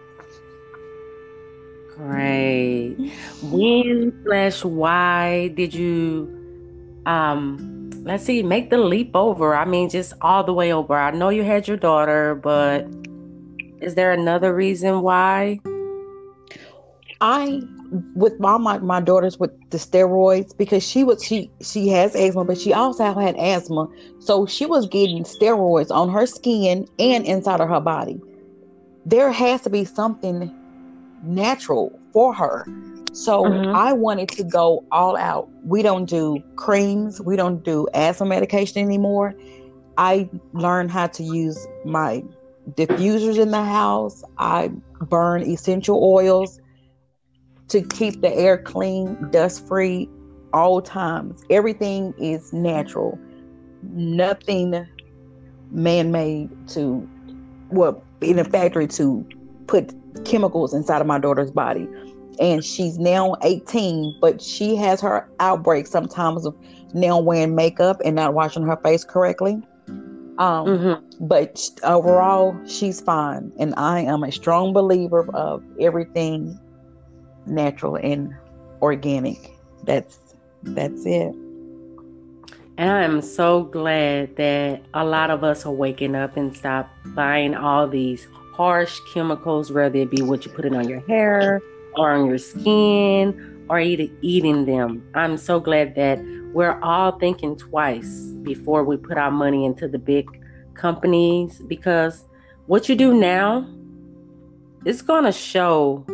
Great. 2.00 2.96
When 3.42 4.14
slash 4.24 4.64
why 4.64 5.50
did 5.50 5.74
you 5.74 6.34
um 7.06 7.90
let's 8.06 8.24
see, 8.24 8.42
make 8.42 8.70
the 8.70 8.78
leap 8.78 9.14
over? 9.14 9.54
I 9.54 9.66
mean 9.66 9.90
just 9.90 10.14
all 10.22 10.46
the 10.46 10.54
way 10.54 10.72
over. 10.72 10.96
I 10.96 11.12
know 11.12 11.28
you 11.28 11.44
had 11.44 11.68
your 11.68 11.76
daughter, 11.76 12.36
but 12.36 12.88
is 13.82 13.96
there 13.96 14.14
another 14.14 14.56
reason 14.56 15.02
why? 15.02 15.60
I 17.20 17.64
with 18.16 18.40
my, 18.40 18.58
my 18.58 18.78
my 18.78 19.02
daughters 19.02 19.38
with 19.38 19.52
the 19.72 19.78
steroids 19.78 20.56
because 20.58 20.88
she 20.88 21.04
was 21.04 21.22
she 21.22 21.52
she 21.62 21.90
has 21.90 22.16
asthma 22.16 22.46
but 22.46 22.58
she 22.58 22.72
also 22.72 23.14
had 23.14 23.36
asthma 23.36 23.90
so 24.20 24.46
she 24.46 24.66
was 24.66 24.88
getting 24.88 25.24
steroids 25.24 25.90
on 25.90 26.08
her 26.08 26.28
skin 26.28 26.88
and 27.00 27.26
inside 27.26 27.60
of 27.60 27.68
her 27.68 27.80
body 27.80 28.22
there 29.08 29.32
has 29.32 29.62
to 29.62 29.72
be 29.72 29.84
something 29.84 30.56
natural 31.24 31.98
for 32.14 32.34
her 32.34 32.66
so 33.12 33.44
mm-hmm. 33.44 33.76
i 33.76 33.92
wanted 33.92 34.30
to 34.30 34.44
go 34.44 34.84
all 34.92 35.18
out 35.18 35.50
we 35.64 35.82
don't 35.82 36.06
do 36.06 36.42
creams 36.56 37.22
we 37.22 37.36
don't 37.36 37.64
do 37.64 37.88
asthma 37.94 38.26
medication 38.26 38.82
anymore 38.82 39.34
i 39.98 40.30
learned 40.54 40.92
how 40.92 41.08
to 41.08 41.24
use 41.24 41.68
my 41.86 42.24
diffusers 42.76 43.40
in 43.40 43.52
the 43.52 43.64
house. 43.64 44.24
I 44.38 44.72
burn 45.02 45.44
essential 45.44 46.04
oils 46.04 46.60
to 47.70 47.82
keep 47.82 48.22
the 48.22 48.34
air 48.34 48.58
clean, 48.58 49.30
dust 49.32 49.68
free, 49.68 50.10
all 50.54 50.82
times. 50.82 51.44
Everything 51.50 52.14
is 52.18 52.52
natural. 52.52 53.18
Nothing 53.84 54.88
man 55.72 56.12
made 56.12 56.50
to, 56.70 57.08
well, 57.70 58.04
in 58.22 58.40
a 58.40 58.44
factory 58.44 58.88
to 58.88 59.28
put 59.68 59.94
chemicals 60.26 60.74
inside 60.74 61.02
of 61.02 61.08
my 61.08 61.20
daughter's 61.20 61.52
body. 61.52 61.88
And 62.40 62.64
she's 62.64 62.98
now 62.98 63.36
18, 63.44 64.18
but 64.22 64.42
she 64.42 64.76
has 64.76 65.02
her 65.02 65.30
outbreaks 65.40 65.90
sometimes 65.90 66.46
of 66.46 66.56
now 66.94 67.20
wearing 67.20 67.56
makeup 67.56 68.02
and 68.06 68.16
not 68.16 68.34
washing 68.34 68.64
her 68.64 68.78
face 68.78 69.04
correctly. 69.04 69.62
Um, 70.38 70.66
mm-hmm. 70.66 71.26
But 71.28 71.70
overall, 71.84 72.58
she's 72.66 73.02
fine. 73.02 73.52
And 73.60 73.74
I 73.76 74.00
am 74.00 74.24
a 74.24 74.32
strong 74.32 74.72
believer 74.72 75.30
of 75.36 75.62
everything 75.82 76.58
natural 77.46 77.98
and 77.98 78.34
organic. 78.82 79.52
That's 79.84 80.20
that's 80.64 81.06
it. 81.06 81.36
And 82.78 82.90
I 82.90 83.04
am 83.04 83.22
so 83.22 83.64
glad 83.64 84.38
that 84.38 84.82
a 84.94 85.04
lot 85.04 85.30
of 85.30 85.44
us 85.44 85.66
are 85.66 85.74
waking 85.74 86.16
up 86.16 86.38
and 86.38 86.56
stop 86.56 86.90
buying 87.08 87.54
all 87.54 87.88
these 87.88 88.26
harsh 88.60 89.00
chemicals, 89.14 89.72
whether 89.72 90.00
it 90.00 90.12
be 90.12 90.22
what 90.22 90.46
you 90.46 90.52
put 90.52 90.66
it 90.66 90.76
on 90.76 90.90
your 90.90 91.00
hair 91.08 91.62
or 91.96 92.12
on 92.12 92.26
your 92.26 92.38
skin 92.38 93.66
or 93.70 93.80
eat, 93.80 94.12
eating 94.22 94.66
them. 94.66 95.02
I'm 95.14 95.38
so 95.38 95.62
glad 95.62 95.96
that 95.96 96.20
we're 96.52 96.78
all 96.82 97.18
thinking 97.20 97.56
twice 97.56 98.34
before 98.44 98.84
we 98.84 98.98
put 98.98 99.18
our 99.18 99.32
money 99.32 99.64
into 99.64 99.88
the 99.88 99.98
big 99.98 100.28
companies 100.74 101.60
because 101.70 102.26
what 102.68 102.90
you 102.90 102.96
do 102.96 103.14
now 103.14 103.66
it's 104.86 105.02
going 105.02 105.24
to 105.24 105.32
show 105.32 106.06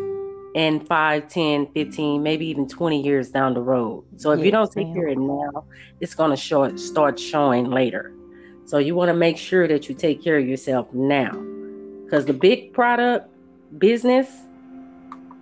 in 0.54 0.86
5 0.86 1.28
10 1.28 1.72
15 1.74 2.22
maybe 2.22 2.46
even 2.46 2.68
20 2.68 3.02
years 3.02 3.32
down 3.32 3.56
the 3.56 3.62
road. 3.62 4.04
So 4.18 4.30
if 4.34 4.40
yes, 4.40 4.46
you 4.46 4.52
don't 4.52 4.72
take 4.72 4.94
care 4.94 5.08
of 5.08 5.14
it 5.14 5.20
now 5.20 5.66
it's 6.00 6.14
going 6.14 6.30
to 6.30 6.38
show 6.38 6.76
start 6.76 7.20
showing 7.20 7.72
later. 7.72 8.14
So 8.66 8.78
you 8.78 8.94
want 8.94 9.10
to 9.10 9.16
make 9.16 9.38
sure 9.40 9.68
that 9.68 9.90
you 9.90 9.96
take 9.96 10.24
care 10.24 10.38
of 10.38 10.48
yourself 10.48 10.94
now 10.94 11.55
because 12.06 12.26
the 12.26 12.34
big 12.34 12.74
product 12.74 13.28
business 13.78 14.30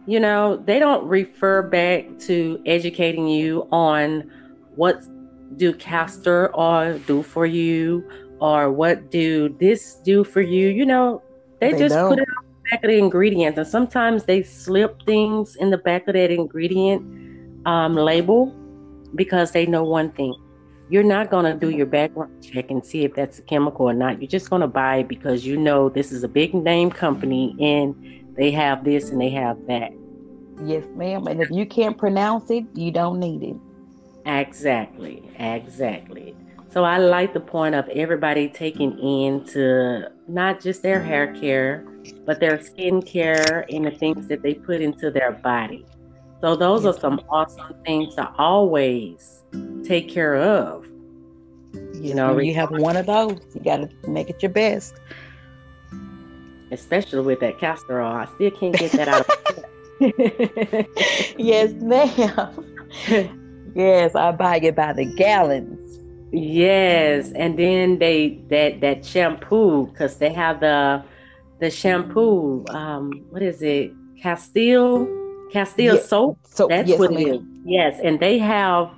you 0.05 0.19
know 0.19 0.57
they 0.65 0.79
don't 0.79 1.07
refer 1.07 1.61
back 1.61 2.05
to 2.19 2.61
educating 2.65 3.27
you 3.27 3.67
on 3.71 4.29
what 4.75 5.03
do 5.57 5.73
castor 5.73 6.51
oil 6.57 6.97
do 7.05 7.21
for 7.21 7.45
you 7.45 8.03
or 8.39 8.71
what 8.71 9.11
do 9.11 9.49
this 9.59 9.95
do 10.03 10.23
for 10.23 10.41
you 10.41 10.69
you 10.69 10.85
know 10.85 11.21
they, 11.59 11.71
they 11.71 11.79
just 11.79 11.95
don't. 11.95 12.09
put 12.09 12.19
it 12.19 12.27
on 12.37 12.43
the 12.45 12.69
back 12.71 12.83
of 12.83 12.89
the 12.89 12.97
ingredients 12.97 13.57
and 13.57 13.67
sometimes 13.67 14.23
they 14.23 14.41
slip 14.41 15.01
things 15.05 15.55
in 15.57 15.69
the 15.69 15.77
back 15.77 16.07
of 16.07 16.15
that 16.15 16.31
ingredient 16.31 17.03
um, 17.65 17.93
label 17.93 18.53
because 19.15 19.51
they 19.51 19.65
know 19.65 19.83
one 19.83 20.11
thing. 20.11 20.35
You're 20.93 21.01
not 21.01 21.31
going 21.31 21.45
to 21.45 21.55
do 21.55 21.75
your 21.75 21.87
background 21.87 22.43
check 22.43 22.69
and 22.69 22.85
see 22.85 23.03
if 23.03 23.15
that's 23.15 23.39
a 23.39 23.41
chemical 23.41 23.89
or 23.89 23.93
not. 23.93 24.21
You're 24.21 24.29
just 24.29 24.51
going 24.51 24.61
to 24.61 24.67
buy 24.67 24.97
it 24.97 25.07
because 25.07 25.43
you 25.43 25.57
know 25.57 25.89
this 25.89 26.11
is 26.11 26.23
a 26.23 26.27
big 26.27 26.53
name 26.53 26.91
company 26.91 27.55
and 27.59 27.95
they 28.37 28.51
have 28.51 28.83
this 28.83 29.09
and 29.09 29.19
they 29.19 29.31
have 29.31 29.57
that. 29.65 29.89
Yes, 30.63 30.85
ma'am. 30.93 31.25
And 31.25 31.41
if 31.41 31.49
you 31.49 31.65
can't 31.65 31.97
pronounce 31.97 32.51
it, 32.51 32.65
you 32.75 32.91
don't 32.91 33.19
need 33.19 33.41
it. 33.41 33.55
Exactly. 34.27 35.27
Exactly. 35.39 36.35
So 36.69 36.83
I 36.83 36.99
like 36.99 37.33
the 37.33 37.39
point 37.39 37.73
of 37.73 37.89
everybody 37.89 38.47
taking 38.47 38.99
into 38.99 40.11
not 40.27 40.61
just 40.61 40.83
their 40.83 41.01
hair 41.01 41.33
care, 41.33 41.87
but 42.23 42.39
their 42.39 42.61
skin 42.61 43.01
care 43.01 43.65
and 43.67 43.87
the 43.87 43.91
things 43.91 44.27
that 44.27 44.43
they 44.43 44.53
put 44.53 44.79
into 44.79 45.09
their 45.09 45.31
body. 45.31 45.87
So 46.43 46.57
those 46.57 46.85
are 46.85 46.91
some 46.91 47.21
awesome 47.29 47.73
things 47.85 48.15
to 48.15 48.29
always 48.37 49.45
take 49.85 50.09
care 50.09 50.35
of. 50.35 50.85
You 51.93 52.13
know, 52.15 52.37
you 52.37 52.53
have 52.53 52.69
one 52.69 52.97
of 52.97 53.05
those, 53.05 53.39
you 53.55 53.61
got 53.61 53.77
to 53.77 54.09
make 54.09 54.29
it 54.29 54.43
your 54.43 54.51
best. 54.51 54.93
Especially 56.69 57.21
with 57.21 57.39
that 57.39 57.59
castor 57.59 58.01
oil, 58.01 58.11
I 58.11 58.25
still 58.25 58.51
can't 58.51 58.77
get 58.77 58.91
that 58.91 59.07
out. 59.07 59.21
of 59.21 59.35
yes, 61.39 61.71
ma'am. 61.75 62.75
yes, 63.73 64.13
I 64.13 64.31
buy 64.33 64.57
it 64.57 64.75
by 64.75 64.91
the 64.91 65.05
gallons. 65.15 65.97
Yes, 66.33 67.31
and 67.31 67.57
then 67.57 67.99
they 67.99 68.41
that 68.49 68.81
that 68.81 69.05
shampoo 69.05 69.87
because 69.87 70.17
they 70.17 70.33
have 70.33 70.59
the 70.59 71.05
the 71.61 71.71
shampoo. 71.71 72.65
Um, 72.67 73.23
what 73.29 73.41
is 73.41 73.61
it? 73.61 73.93
Castile 74.21 75.22
Castile 75.53 75.95
yes. 75.95 76.09
soap. 76.09 76.39
So 76.49 76.67
that's 76.67 76.89
yes, 76.89 76.99
what 76.99 77.11
ma'am. 77.11 77.21
it 77.21 77.35
is. 77.35 77.41
Yes, 77.63 77.99
and 78.03 78.19
they 78.19 78.39
have 78.39 78.89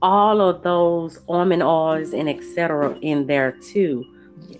all 0.00 0.40
of 0.40 0.62
those 0.62 1.18
almond 1.28 1.62
oils 1.62 2.12
and 2.12 2.28
etc. 2.28 2.96
in 3.02 3.26
there 3.26 3.52
too 3.72 4.04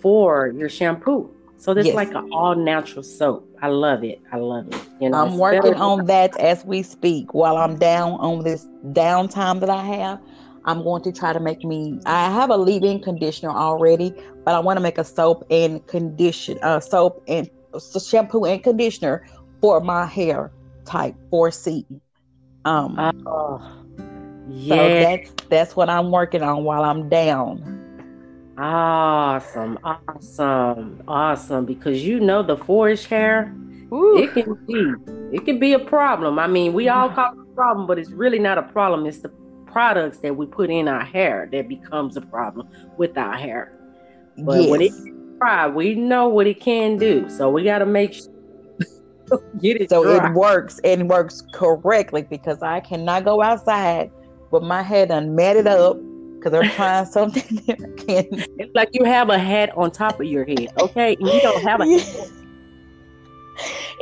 for 0.01 0.49
your 0.49 0.67
shampoo. 0.67 1.31
So 1.57 1.71
it's 1.71 1.87
yes. 1.87 1.95
like 1.95 2.09
an 2.09 2.29
all 2.33 2.55
natural 2.55 3.01
soap. 3.01 3.47
I 3.61 3.69
love 3.69 4.03
it. 4.03 4.21
I 4.31 4.37
love 4.37 4.67
it. 4.67 4.81
You 4.99 5.09
know, 5.09 5.25
I'm 5.25 5.37
working 5.37 5.75
on 5.75 6.05
that 6.05 6.37
as 6.39 6.65
we 6.65 6.83
speak. 6.83 7.33
While 7.33 7.57
I'm 7.57 7.77
down 7.77 8.13
on 8.19 8.43
this 8.43 8.67
downtime 8.87 9.61
that 9.61 9.69
I 9.69 9.83
have, 9.83 10.19
I'm 10.65 10.83
going 10.83 11.01
to 11.03 11.11
try 11.11 11.31
to 11.31 11.39
make 11.39 11.63
me. 11.63 11.99
I 12.05 12.29
have 12.29 12.49
a 12.49 12.57
leave-in 12.57 13.01
conditioner 13.01 13.51
already, 13.51 14.13
but 14.43 14.53
I 14.53 14.59
want 14.59 14.77
to 14.77 14.81
make 14.81 14.97
a 14.97 15.03
soap 15.05 15.45
and 15.49 15.85
condition, 15.87 16.59
uh, 16.61 16.81
soap 16.81 17.23
and 17.27 17.49
shampoo 18.03 18.45
and 18.45 18.61
conditioner 18.61 19.25
for 19.61 19.79
my 19.79 20.05
hair 20.05 20.51
type 20.85 21.15
4C. 21.31 21.85
Um, 22.65 22.97
oh, 23.25 23.61
yeah. 24.49 24.75
So 24.75 24.75
that's 24.77 25.31
that's 25.49 25.75
what 25.75 25.89
I'm 25.89 26.11
working 26.11 26.41
on 26.41 26.63
while 26.63 26.83
I'm 26.83 27.09
down. 27.09 27.71
Awesome, 28.57 29.77
awesome, 29.83 31.03
awesome. 31.07 31.65
Because 31.65 32.03
you 32.03 32.19
know 32.19 32.41
the 32.41 32.55
4C 32.55 33.05
hair, 33.05 33.53
Ooh. 33.91 34.17
it 34.17 34.33
can 34.33 34.53
be 34.65 35.35
it 35.35 35.45
can 35.45 35.59
be 35.59 35.73
a 35.73 35.79
problem. 35.79 36.39
I 36.39 36.47
mean, 36.47 36.73
we 36.73 36.87
all 36.87 37.09
call 37.09 37.33
it 37.33 37.39
a 37.39 37.55
problem, 37.55 37.87
but 37.87 37.99
it's 37.99 38.11
really 38.11 38.39
not 38.39 38.57
a 38.57 38.63
problem. 38.63 39.05
It's 39.05 39.19
the 39.19 39.29
products 39.65 40.19
that 40.19 40.37
we 40.37 40.45
put 40.45 40.69
in 40.69 40.87
our 40.87 41.03
hair 41.03 41.49
that 41.51 41.67
becomes 41.67 42.15
a 42.15 42.21
problem 42.21 42.69
with 42.97 43.17
our 43.17 43.35
hair. 43.35 43.73
But 44.37 44.61
yes. 44.61 44.69
when 44.69 44.81
it 44.81 44.93
dry, 45.37 45.67
we 45.67 45.95
know 45.95 46.27
what 46.27 46.47
it 46.47 46.59
can 46.59 46.97
do. 46.97 47.29
So 47.29 47.49
we 47.49 47.63
got 47.63 47.79
to 47.79 47.85
make 47.85 48.13
sure 48.13 48.34
so 49.89 50.03
dry. 50.03 50.29
it 50.29 50.33
works 50.33 50.79
and 50.83 51.09
works 51.09 51.41
correctly 51.53 52.23
because 52.23 52.61
I 52.61 52.79
cannot 52.79 53.25
go 53.25 53.41
outside 53.41 54.11
with 54.51 54.63
my 54.63 54.81
head 54.81 55.09
unmatted 55.09 55.67
up 55.67 55.97
because 56.37 56.51
they're 56.51 56.75
trying 56.75 57.05
something 57.05 57.55
that 57.67 57.79
I 57.81 58.03
can. 58.03 58.45
It's 58.59 58.73
like 58.75 58.89
you 58.93 59.03
have 59.03 59.29
a 59.29 59.37
hat 59.37 59.71
on 59.75 59.91
top 59.91 60.19
of 60.19 60.27
your 60.27 60.45
head, 60.45 60.67
okay? 60.79 61.15
And 61.19 61.33
you 61.33 61.41
don't 61.41 61.61
have 61.63 61.81
a 61.81 61.99
hat. 61.99 62.27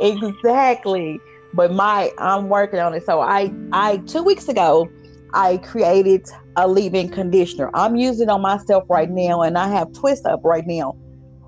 exactly. 0.00 1.20
But 1.54 1.72
my 1.72 2.12
I'm 2.18 2.48
working 2.48 2.80
on 2.80 2.94
it. 2.94 3.06
So 3.06 3.20
I 3.20 3.52
I 3.72 3.98
two 3.98 4.22
weeks 4.22 4.48
ago 4.48 4.88
I 5.32 5.58
created 5.58 6.28
a 6.56 6.68
leave-in 6.68 7.08
conditioner. 7.08 7.70
I'm 7.74 7.96
using 7.96 8.28
on 8.28 8.40
myself 8.40 8.84
right 8.88 9.10
now, 9.10 9.42
and 9.42 9.58
I 9.58 9.68
have 9.68 9.92
twist 9.92 10.26
up 10.26 10.40
right 10.44 10.66
now. 10.66 10.96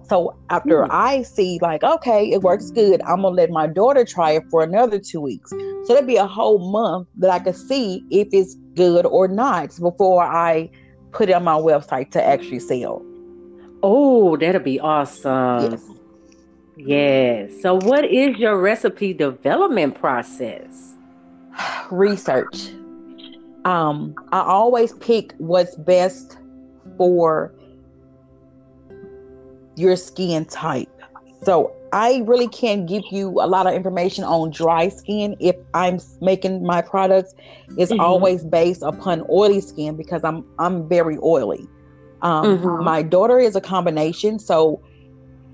So 0.09 0.37
after 0.51 0.83
mm. 0.83 0.89
I 0.91 1.23
see 1.23 1.59
like, 1.61 1.83
okay, 1.83 2.31
it 2.31 2.43
works 2.43 2.71
good, 2.71 3.03
I'm 3.03 3.23
gonna 3.23 3.29
let 3.29 3.51
my 3.51 3.67
daughter 3.67 4.05
try 4.05 4.33
it 4.33 4.45
for 4.51 4.63
another 4.63 4.99
two 4.99 5.21
weeks. 5.21 5.51
So 5.51 5.85
that'd 5.89 6.07
be 6.07 6.17
a 6.17 6.27
whole 6.27 6.71
month 6.71 7.09
that 7.19 7.31
I 7.31 7.39
could 7.39 7.57
see 7.57 8.05
if 8.11 8.29
it's 8.33 8.55
good 8.75 9.07
or 9.07 9.29
not 9.29 9.77
before 9.81 10.23
I 10.23 10.71
put 11.13 11.29
it 11.29 11.33
on 11.33 11.45
my 11.45 11.55
website 11.55 12.11
to 12.13 12.25
actually 12.25 12.61
sell. 12.61 13.05
Oh, 13.83 14.37
that'll 14.37 14.61
be 14.61 14.81
awesome. 14.81 15.73
Yes. 15.73 15.91
Yes. 16.77 17.63
So 17.63 17.75
what 17.75 18.05
is 18.05 18.37
your 18.37 18.59
recipe 18.61 19.13
development 19.13 19.99
process? 19.99 20.95
Research 21.91 22.71
um, 23.67 24.15
I 24.31 24.41
always 24.43 24.93
pick 24.95 25.35
what's 25.39 25.75
best 25.75 26.39
for 26.97 27.53
your 29.77 29.97
skin 29.97 30.45
type. 30.47 30.89
So 31.43 31.73
I 31.93 32.23
really 32.27 32.49
can't 32.49 32.89
give 32.89 33.05
you 33.11 33.29
a 33.41 33.47
lot 33.47 33.67
of 33.67 33.75
information 33.75 34.25
on 34.25 34.51
dry 34.51 34.89
skin 34.89 35.37
if 35.39 35.57
I'm 35.75 36.01
making 36.21 36.65
my 36.65 36.83
products. 36.83 37.35
It's 37.77 37.93
mm-hmm. 37.93 38.01
always 38.01 38.45
based 38.45 38.83
upon 38.83 39.25
oily 39.31 39.61
skin 39.61 39.97
because 39.97 40.25
I'm 40.25 40.45
I'm 40.59 40.89
very 40.89 41.19
oily. 41.23 41.67
Um, 42.23 42.59
mm-hmm. 42.59 42.85
My 42.85 43.03
daughter 43.03 43.39
is 43.39 43.55
a 43.55 43.61
combination, 43.61 44.39
so 44.39 44.83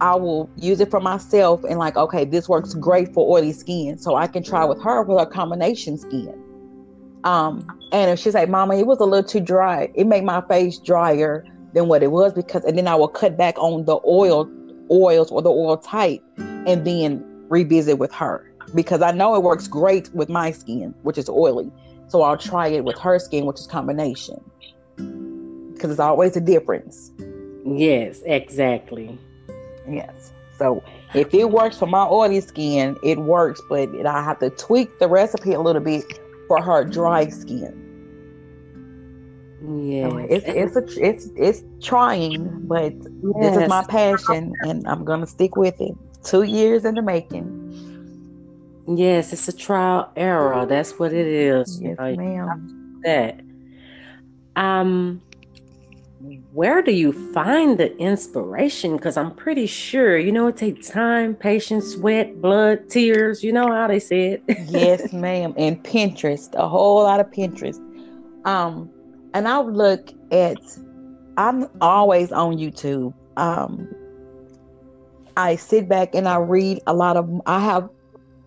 I 0.00 0.14
will 0.16 0.48
use 0.56 0.80
it 0.80 0.90
for 0.90 1.00
myself 1.00 1.62
and 1.64 1.78
like, 1.78 1.96
okay, 1.96 2.24
this 2.24 2.48
works 2.48 2.74
great 2.74 3.12
for 3.12 3.30
oily 3.30 3.52
skin, 3.52 3.98
so 3.98 4.14
I 4.14 4.26
can 4.26 4.42
try 4.42 4.64
with 4.64 4.82
her 4.82 5.02
with 5.02 5.18
her 5.18 5.26
combination 5.26 5.98
skin. 5.98 6.38
Um, 7.24 7.66
and 7.92 8.10
if 8.10 8.18
she's 8.18 8.34
like, 8.34 8.48
Mama, 8.48 8.76
it 8.76 8.86
was 8.86 8.98
a 8.98 9.04
little 9.04 9.28
too 9.28 9.40
dry, 9.40 9.92
it 9.94 10.06
made 10.06 10.24
my 10.24 10.40
face 10.48 10.78
drier 10.78 11.44
than 11.72 11.88
what 11.88 12.02
it 12.02 12.10
was 12.10 12.32
because, 12.32 12.64
and 12.64 12.76
then 12.76 12.88
I 12.88 12.94
will 12.94 13.08
cut 13.08 13.36
back 13.36 13.58
on 13.58 13.84
the 13.84 13.98
oil, 14.06 14.50
oils 14.90 15.30
or 15.30 15.42
the 15.42 15.50
oil 15.50 15.76
type, 15.76 16.22
and 16.38 16.86
then 16.86 17.24
revisit 17.48 17.98
with 17.98 18.12
her 18.12 18.50
because 18.74 19.02
I 19.02 19.12
know 19.12 19.34
it 19.34 19.42
works 19.42 19.68
great 19.68 20.12
with 20.14 20.28
my 20.28 20.52
skin, 20.52 20.94
which 21.02 21.18
is 21.18 21.28
oily. 21.28 21.70
So 22.08 22.22
I'll 22.22 22.36
try 22.36 22.68
it 22.68 22.84
with 22.84 22.98
her 22.98 23.18
skin, 23.18 23.46
which 23.46 23.58
is 23.58 23.66
combination, 23.66 24.38
because 25.72 25.90
it's 25.90 26.00
always 26.00 26.36
a 26.36 26.40
difference. 26.40 27.10
Yes, 27.64 28.20
exactly. 28.24 29.18
Yes. 29.88 30.32
So 30.58 30.82
if 31.14 31.32
it 31.32 31.50
works 31.50 31.78
for 31.78 31.86
my 31.86 32.04
oily 32.04 32.40
skin, 32.40 32.96
it 33.02 33.18
works, 33.18 33.60
but 33.68 33.88
I 34.06 34.22
have 34.22 34.38
to 34.40 34.50
tweak 34.50 34.98
the 34.98 35.08
recipe 35.08 35.52
a 35.52 35.60
little 35.60 35.82
bit 35.82 36.04
for 36.48 36.62
her 36.62 36.84
dry 36.84 37.28
skin. 37.28 37.81
Yeah, 39.64 40.18
it's 40.28 40.44
it's 40.46 40.76
a, 40.76 41.00
it's 41.00 41.28
it's 41.36 41.62
trying, 41.80 42.66
but 42.66 42.92
yes. 42.94 43.34
this 43.38 43.62
is 43.62 43.68
my 43.68 43.84
passion, 43.84 44.54
and 44.62 44.86
I'm 44.88 45.04
gonna 45.04 45.26
stick 45.26 45.56
with 45.56 45.80
it. 45.80 45.94
Two 46.24 46.42
years 46.42 46.84
in 46.84 46.96
the 46.96 47.02
making. 47.02 47.60
Yes, 48.88 49.32
it's 49.32 49.46
a 49.46 49.56
trial 49.56 50.10
error. 50.16 50.66
That's 50.66 50.98
what 50.98 51.12
it 51.12 51.26
is. 51.26 51.80
Yes, 51.80 51.96
you 52.00 52.16
know, 52.16 52.16
ma'am. 52.16 53.00
That. 53.04 53.40
Um, 54.56 55.22
where 56.52 56.82
do 56.82 56.92
you 56.92 57.12
find 57.32 57.78
the 57.78 57.96
inspiration? 57.98 58.96
Because 58.96 59.16
I'm 59.16 59.34
pretty 59.34 59.66
sure, 59.66 60.18
you 60.18 60.32
know, 60.32 60.48
it 60.48 60.56
takes 60.56 60.88
time, 60.88 61.34
patience, 61.34 61.94
sweat, 61.94 62.40
blood, 62.40 62.88
tears. 62.90 63.42
You 63.42 63.52
know 63.52 63.72
how 63.72 63.86
they 63.86 63.98
say 63.98 64.32
it. 64.32 64.42
yes, 64.68 65.12
ma'am. 65.12 65.54
And 65.56 65.82
Pinterest, 65.84 66.52
a 66.54 66.68
whole 66.68 67.02
lot 67.02 67.20
of 67.20 67.30
Pinterest. 67.30 67.78
Um, 68.44 68.90
and 69.34 69.48
I 69.48 69.60
look 69.60 70.12
at, 70.30 70.58
I'm 71.36 71.68
always 71.80 72.32
on 72.32 72.56
YouTube. 72.56 73.14
Um, 73.36 73.88
I 75.36 75.56
sit 75.56 75.88
back 75.88 76.14
and 76.14 76.28
I 76.28 76.36
read 76.36 76.80
a 76.86 76.94
lot 76.94 77.16
of, 77.16 77.28
I 77.46 77.60
have 77.60 77.88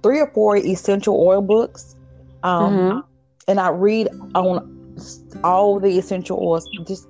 three 0.03 0.19
or 0.19 0.31
four 0.31 0.57
essential 0.57 1.19
oil 1.19 1.41
books. 1.41 1.95
Um, 2.43 2.73
mm-hmm. 2.73 2.99
and 3.47 3.59
I 3.59 3.69
read 3.69 4.09
on 4.35 4.95
all 5.43 5.79
the 5.79 5.97
essential 5.97 6.37
oils, 6.39 6.67
just 6.85 7.07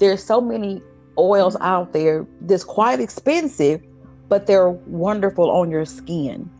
there's 0.00 0.22
so 0.22 0.40
many 0.40 0.82
oils 1.18 1.56
out 1.60 1.92
there 1.92 2.26
that's 2.40 2.64
quite 2.64 2.98
expensive, 2.98 3.80
but 4.28 4.46
they're 4.46 4.70
wonderful 4.70 5.50
on 5.50 5.70
your 5.70 5.84
skin. 5.84 6.50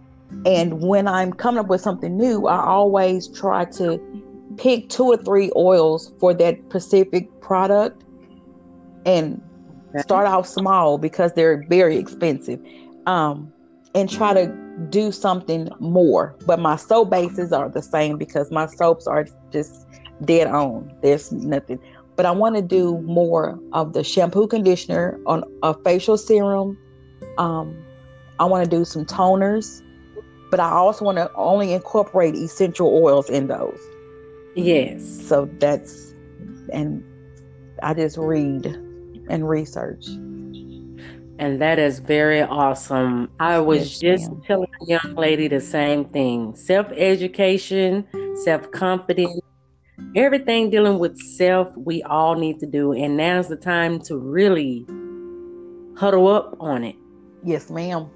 And 0.47 0.81
when 0.81 1.09
I'm 1.09 1.33
coming 1.33 1.59
up 1.59 1.67
with 1.67 1.81
something 1.81 2.17
new, 2.17 2.47
I 2.47 2.65
always 2.65 3.29
try 3.29 3.65
to 3.67 4.01
pick 4.57 4.89
two 4.89 5.05
or 5.05 5.17
three 5.17 5.51
oils 5.57 6.13
for 6.19 6.35
that 6.35 6.59
specific 6.69 7.29
product 7.41 8.05
and 9.05 9.43
start 9.99 10.27
out 10.27 10.47
small 10.47 10.99
because 10.99 11.33
they're 11.35 11.65
very 11.69 11.97
expensive. 11.97 12.61
Um, 13.07 13.53
and 13.95 14.09
try 14.11 14.33
to 14.33 14.47
do 14.91 15.13
something 15.13 15.69
more. 15.81 16.35
But 16.47 16.59
my 16.59 16.77
soap 16.77 17.11
bases 17.11 17.53
are 17.53 17.69
the 17.69 17.83
same 17.83 18.17
because 18.17 18.51
my 18.51 18.67
soaps 18.67 19.07
are 19.07 19.27
just 19.51 19.87
dead 20.25 20.47
on. 20.47 20.93
There's 21.03 21.33
nothing. 21.33 21.79
But 22.17 22.27
I 22.27 22.31
want 22.31 22.57
to 22.57 22.63
do 22.63 22.99
more 23.03 23.59
of 23.73 23.93
the 23.93 24.05
shampoo 24.05 24.47
conditioner 24.47 25.19
on 25.27 25.45
a 25.63 25.75
facial 25.83 26.17
serum. 26.17 26.79
Um, 27.39 27.77
I 28.39 28.45
want 28.45 28.65
to 28.65 28.71
do 28.71 28.85
some 28.85 29.05
toners, 29.05 29.83
but 30.51 30.61
I 30.61 30.71
also 30.71 31.05
want 31.05 31.19
to 31.19 31.31
only 31.35 31.73
incorporate 31.73 32.35
essential 32.35 32.89
oils 33.03 33.31
in 33.31 33.47
those. 33.49 33.81
Yes. 34.55 35.03
So 35.27 35.49
that's 35.59 36.15
and 36.73 37.03
I 37.83 37.95
just 37.95 38.17
read 38.17 38.67
and 39.29 39.49
research. 39.49 40.07
And 41.39 41.61
that 41.61 41.79
is 41.79 41.99
very 41.99 42.43
awesome. 42.43 43.31
I 43.41 43.59
was 43.59 44.01
yes, 44.03 44.21
just 44.21 44.31
ma'am. 44.31 44.43
telling 44.47 44.69
a 44.81 44.85
young 44.87 45.15
lady 45.17 45.49
the 45.49 45.61
same 45.61 46.05
thing 46.05 46.55
self 46.55 46.87
education, 46.93 48.07
self 48.45 48.71
confidence, 48.71 49.41
everything 50.15 50.71
dealing 50.71 50.99
with 50.99 51.19
self, 51.19 51.69
we 51.77 52.03
all 52.05 52.37
need 52.37 52.61
to 52.61 52.67
do. 52.67 52.93
And 52.93 53.17
now's 53.17 53.49
the 53.49 53.57
time 53.57 54.01
to 54.03 54.17
really 54.17 54.87
huddle 55.97 56.29
up 56.29 56.57
on 56.61 56.85
it. 56.85 56.97
Yes, 57.45 57.71
ma'am. 57.71 58.09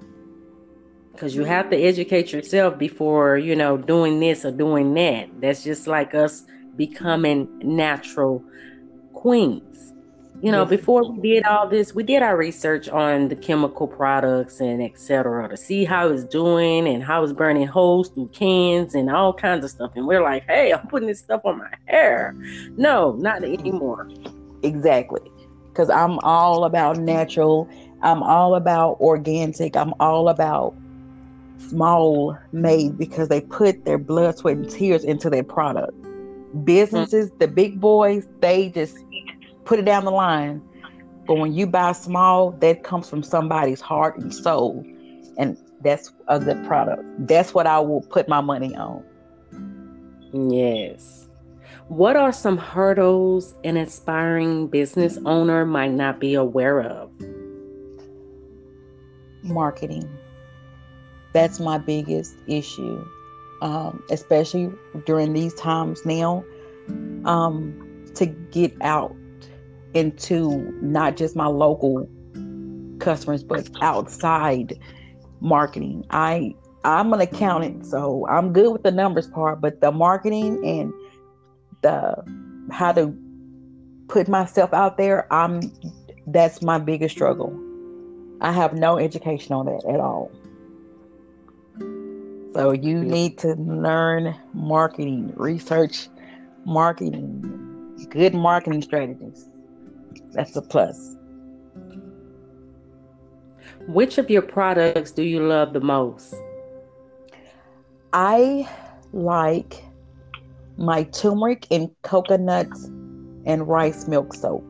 Because 1.17 1.35
you 1.35 1.45
have 1.45 1.71
to 1.71 1.75
educate 1.75 2.31
yourself 2.31 2.77
before, 2.77 3.39
you 3.39 3.55
know, 3.55 3.75
doing 3.75 4.19
this 4.19 4.45
or 4.45 4.51
doing 4.51 4.93
that. 4.93 5.27
That's 5.41 5.63
just 5.63 5.87
like 5.87 6.13
us 6.13 6.45
becoming 6.75 7.49
natural 7.63 8.43
queens. 9.13 9.95
You 10.43 10.51
know, 10.51 10.61
yes. 10.61 10.69
before 10.69 11.11
we 11.11 11.33
did 11.33 11.45
all 11.45 11.67
this, 11.67 11.95
we 11.95 12.03
did 12.03 12.21
our 12.21 12.37
research 12.37 12.87
on 12.87 13.29
the 13.29 13.35
chemical 13.35 13.87
products 13.87 14.59
and 14.59 14.79
etc. 14.79 15.49
to 15.49 15.57
see 15.57 15.85
how 15.85 16.07
it's 16.09 16.23
doing 16.23 16.87
and 16.87 17.03
how 17.03 17.23
it's 17.23 17.33
burning 17.33 17.65
holes 17.65 18.09
through 18.09 18.27
cans 18.27 18.93
and 18.93 19.09
all 19.09 19.33
kinds 19.33 19.65
of 19.65 19.71
stuff. 19.71 19.93
And 19.95 20.05
we're 20.05 20.21
like, 20.21 20.45
hey, 20.45 20.71
I'm 20.71 20.85
putting 20.85 21.07
this 21.07 21.17
stuff 21.17 21.41
on 21.45 21.57
my 21.57 21.73
hair. 21.85 22.35
No, 22.77 23.13
not 23.13 23.43
anymore. 23.43 24.07
Exactly. 24.61 25.31
Because 25.69 25.89
I'm 25.89 26.19
all 26.19 26.63
about 26.63 26.99
natural. 26.99 27.67
I'm 28.03 28.21
all 28.21 28.53
about 28.53 28.99
organic. 28.99 29.75
I'm 29.75 29.95
all 29.99 30.29
about 30.29 30.75
small 31.57 32.37
made 32.51 32.97
because 32.97 33.29
they 33.29 33.41
put 33.41 33.85
their 33.85 33.97
blood, 33.97 34.37
sweat, 34.37 34.57
and 34.57 34.69
tears 34.69 35.03
into 35.03 35.29
their 35.29 35.43
product. 35.43 35.93
Businesses, 36.63 37.31
the 37.39 37.47
big 37.47 37.79
boys, 37.79 38.27
they 38.39 38.69
just 38.69 38.97
put 39.65 39.79
it 39.79 39.85
down 39.85 40.05
the 40.05 40.11
line. 40.11 40.61
But 41.25 41.35
when 41.35 41.53
you 41.53 41.67
buy 41.67 41.91
small, 41.91 42.51
that 42.51 42.83
comes 42.83 43.09
from 43.09 43.21
somebody's 43.21 43.81
heart 43.81 44.17
and 44.17 44.33
soul. 44.33 44.85
And 45.37 45.57
that's 45.81 46.11
a 46.27 46.39
good 46.39 46.65
product. 46.65 47.03
That's 47.27 47.53
what 47.53 47.67
I 47.67 47.79
will 47.79 48.01
put 48.01 48.27
my 48.27 48.41
money 48.41 48.75
on. 48.75 49.03
Yes. 50.33 51.27
What 51.89 52.15
are 52.15 52.33
some 52.33 52.57
hurdles 52.57 53.55
an 53.63 53.77
aspiring 53.77 54.67
business 54.67 55.17
owner 55.25 55.65
might 55.65 55.91
not 55.91 56.19
be 56.19 56.33
aware 56.33 56.81
of? 56.81 57.11
Marketing. 59.43 60.16
That's 61.37 61.59
my 61.59 61.77
biggest 61.77 62.35
issue, 62.47 63.07
um, 63.61 64.03
especially 64.09 64.71
during 65.05 65.33
these 65.33 65.53
times 65.53 66.03
now. 66.03 66.43
Um, 67.25 67.83
to 68.15 68.25
get 68.25 68.73
out 68.81 69.15
into 69.93 70.57
not 70.81 71.15
just 71.15 71.35
my 71.35 71.45
local 71.45 72.09
customers 72.97 73.43
but 73.43 73.69
outside 73.81 74.79
marketing. 75.39 76.05
I 76.09 76.55
I'm 76.83 77.13
an 77.13 77.21
accountant, 77.21 77.85
so 77.85 78.25
I'm 78.27 78.51
good 78.51 78.71
with 78.71 78.81
the 78.81 78.89
numbers 78.89 79.27
part, 79.27 79.61
but 79.61 79.79
the 79.79 79.91
marketing 79.91 80.65
and 80.65 80.91
the 81.83 82.15
how 82.71 82.93
to 82.93 83.15
put 84.07 84.27
myself 84.27 84.73
out 84.73 84.97
there, 84.97 85.31
I'm 85.31 85.61
that's 86.25 86.63
my 86.63 86.79
biggest 86.79 87.13
struggle. 87.13 87.55
I 88.41 88.51
have 88.51 88.73
no 88.73 88.97
education 88.97 89.53
on 89.53 89.67
that 89.67 89.85
at 89.87 89.99
all. 89.99 90.31
So 92.57 92.71
you 92.71 93.03
need 93.03 93.37
to 93.37 93.53
learn 93.53 94.35
marketing, 94.55 95.31
research 95.35 96.07
marketing, 96.65 97.95
good 98.09 98.33
marketing 98.33 98.81
strategies. 98.81 99.47
That's 100.31 100.55
a 100.55 100.63
plus. 100.63 101.17
Which 103.87 104.17
of 104.17 104.31
your 104.31 104.41
products 104.41 105.11
do 105.11 105.21
you 105.21 105.45
love 105.45 105.73
the 105.73 105.81
most? 105.81 106.33
I 108.13 108.67
like 109.13 109.83
my 110.77 111.03
turmeric 111.03 111.67
and 111.69 111.91
coconut 112.01 112.69
and 113.45 113.67
rice 113.67 114.07
milk 114.07 114.33
soap. 114.33 114.65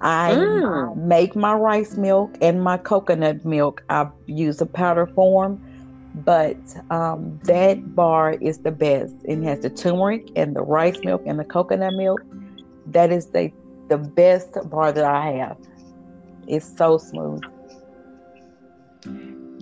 I 0.00 0.32
mm. 0.32 0.96
make 0.96 1.36
my 1.36 1.54
rice 1.54 1.96
milk 1.96 2.36
and 2.42 2.60
my 2.60 2.76
coconut 2.76 3.44
milk. 3.44 3.84
I 3.88 4.08
use 4.26 4.60
a 4.60 4.66
powder 4.66 5.06
form, 5.06 5.64
but 6.14 6.56
um, 6.90 7.38
that 7.44 7.94
bar 7.94 8.32
is 8.32 8.58
the 8.58 8.72
best. 8.72 9.14
It 9.24 9.42
has 9.42 9.60
the 9.60 9.70
turmeric 9.70 10.30
and 10.36 10.54
the 10.54 10.62
rice 10.62 10.98
milk 11.04 11.22
and 11.26 11.38
the 11.38 11.44
coconut 11.44 11.94
milk. 11.94 12.22
That 12.86 13.12
is 13.12 13.26
the 13.26 13.52
the 13.88 13.98
best 13.98 14.56
bar 14.70 14.92
that 14.92 15.04
I 15.04 15.30
have. 15.32 15.56
It's 16.46 16.76
so 16.76 16.98
smooth. 16.98 17.42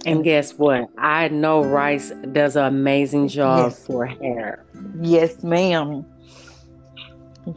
And 0.07 0.23
guess 0.23 0.53
what? 0.53 0.89
I 0.99 1.29
know 1.29 1.65
rice 1.65 2.13
does 2.33 2.57
an 2.57 2.65
amazing 2.65 3.29
job 3.29 3.71
yes. 3.71 3.87
for 3.87 4.07
hair. 4.07 4.65
Yes, 5.01 5.43
ma'am. 5.43 6.05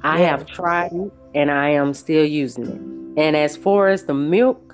I 0.04 0.20
yes. 0.20 0.30
have 0.30 0.48
tried 0.48 0.92
it 0.94 1.12
and 1.36 1.52
I 1.52 1.70
am 1.70 1.94
still 1.94 2.26
using 2.26 2.68
it. 2.68 3.22
And 3.22 3.36
as 3.36 3.56
far 3.56 3.90
as 3.90 4.06
the 4.06 4.14
milk, 4.14 4.69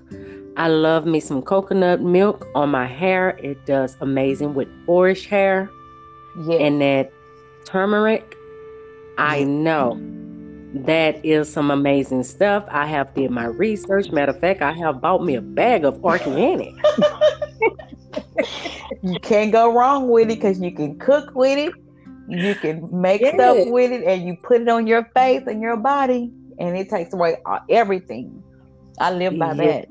I 0.58 0.68
love 0.70 1.06
me 1.06 1.20
some 1.20 1.42
coconut 1.42 2.02
milk 2.02 2.48
on 2.56 2.70
my 2.70 2.86
hair. 2.86 3.38
It 3.44 3.66
does 3.66 3.98
amazing 4.00 4.54
with 4.54 4.68
boyish 4.86 5.28
hair. 5.28 5.70
And 6.36 6.82
that 6.82 7.12
turmeric, 7.66 8.38
I 9.18 9.44
know 9.44 10.00
that 10.74 11.24
is 11.26 11.52
some 11.52 11.72
amazing 11.72 12.24
stuff. 12.24 12.66
I 12.70 12.86
have 12.88 13.14
did 13.14 13.32
my 13.32 13.46
research. 13.46 14.12
Matter 14.12 14.32
of 14.32 14.40
fact, 14.40 14.62
I 14.62 14.74
have 14.74 15.02
bought 15.02 15.24
me 15.24 15.36
a 15.36 15.42
bag 15.42 15.86
of 15.86 16.04
organic. 16.04 16.74
you 19.02 19.20
can't 19.22 19.52
go 19.52 19.74
wrong 19.74 20.10
with 20.10 20.30
it 20.30 20.36
because 20.36 20.60
you 20.60 20.72
can 20.72 20.98
cook 21.00 21.34
with 21.36 21.58
it, 21.58 21.74
you 22.28 22.56
can 22.56 22.90
make 22.92 23.26
stuff 23.26 23.58
with 23.68 23.92
it, 23.92 24.04
and 24.04 24.26
you 24.26 24.36
put 24.44 24.62
it 24.62 24.70
on 24.70 24.88
your 24.88 25.06
face 25.16 25.44
and 25.48 25.62
your 25.62 25.78
body, 25.78 26.32
and 26.60 26.78
it 26.78 26.90
takes 26.90 27.14
away 27.14 27.38
everything. 27.70 28.44
I 29.00 29.12
live 29.12 29.38
by 29.38 29.54
that. 29.54 29.88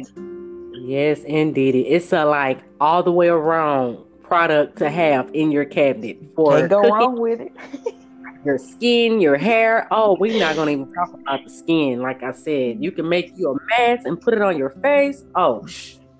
Yes, 0.85 1.21
indeed. 1.21 1.75
It's 1.75 2.13
a 2.13 2.25
like 2.27 2.59
all 2.79 3.03
the 3.03 3.13
way 3.13 3.29
around 3.29 4.05
product 4.23 4.77
to 4.79 4.91
have 4.91 5.31
in 5.33 5.51
your 5.51 5.65
cabinet 5.65 6.19
for 6.37 6.59
can't 6.59 6.69
go 6.69 6.83
cooking. 6.83 6.95
wrong 6.95 7.21
with 7.21 7.41
it. 7.41 7.53
your 8.45 8.59
skin, 8.59 9.19
your 9.19 9.39
hair. 9.39 9.89
Oh, 9.91 10.17
we're 10.21 10.39
not 10.39 10.57
gonna 10.57 10.73
even 10.73 10.93
talk 10.93 11.15
about 11.23 11.43
the 11.43 11.51
skin. 11.51 12.03
Like 12.03 12.23
I 12.23 12.33
said, 12.33 12.85
you 12.85 12.93
can 12.93 13.09
make 13.09 13.33
you 13.35 13.53
a 13.53 13.57
mask 13.71 14.07
and 14.07 14.21
put 14.21 14.35
it 14.35 14.43
on 14.43 14.59
your 14.59 14.71
face. 14.83 15.25
Oh, 15.35 15.67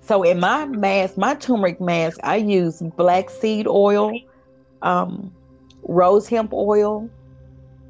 so 0.01 0.23
in 0.23 0.39
my 0.39 0.65
mask, 0.65 1.15
my 1.15 1.35
turmeric 1.35 1.79
mask, 1.79 2.19
I 2.23 2.37
use 2.37 2.81
black 2.97 3.29
seed 3.29 3.67
oil, 3.67 4.19
um, 4.81 5.31
rosehip 5.87 6.51
oil, 6.53 7.07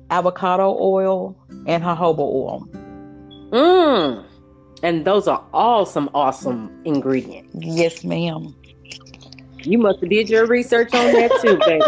avocado 0.10 0.78
oil, 0.78 1.38
and 1.68 1.84
jojoba 1.84 2.20
oil. 2.20 2.68
Mmm. 3.52 4.26
And 4.84 5.06
those 5.06 5.28
are 5.28 5.44
all 5.54 5.86
some 5.86 6.10
awesome 6.14 6.82
ingredients. 6.86 7.50
Yes, 7.60 8.04
ma'am. 8.04 8.54
You 9.66 9.80
must 9.80 10.00
have 10.02 10.10
did 10.10 10.30
your 10.30 10.46
research 10.46 10.94
on 10.94 11.12
that 11.14 11.32
too, 11.42 11.58
baby. 11.66 11.84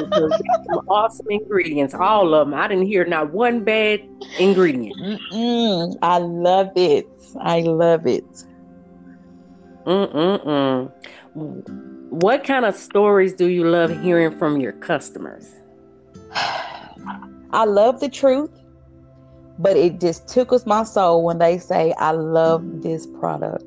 some 0.68 0.88
awesome 0.90 1.28
ingredients, 1.30 1.94
all 1.94 2.34
of 2.34 2.50
them. 2.50 2.60
I 2.60 2.68
didn't 2.68 2.88
hear 2.88 3.06
not 3.06 3.32
one 3.34 3.64
bad 3.64 4.02
ingredient. 4.40 4.98
Mm-mm. 4.98 5.96
I 6.02 6.18
love 6.18 6.72
it. 6.76 7.08
I 7.40 7.62
love 7.62 8.08
it. 8.08 8.26
Mm-mm-mm. 9.86 10.92
What 12.10 12.44
kind 12.44 12.66
of 12.66 12.76
stories 12.76 13.34
do 13.34 13.48
you 13.48 13.64
love 13.70 13.92
hearing 14.02 14.38
from 14.40 14.60
your 14.60 14.72
customers? 14.74 15.48
I 17.52 17.64
love 17.66 18.00
the 18.00 18.10
truth, 18.10 18.57
but 19.60 19.76
it 19.76 20.00
just 20.00 20.28
tickles 20.28 20.66
my 20.66 20.84
soul 20.84 21.24
when 21.24 21.40
they 21.40 21.58
say, 21.58 21.94
I 21.98 22.12
love 22.12 22.82
this 22.82 23.08
product. 23.20 23.64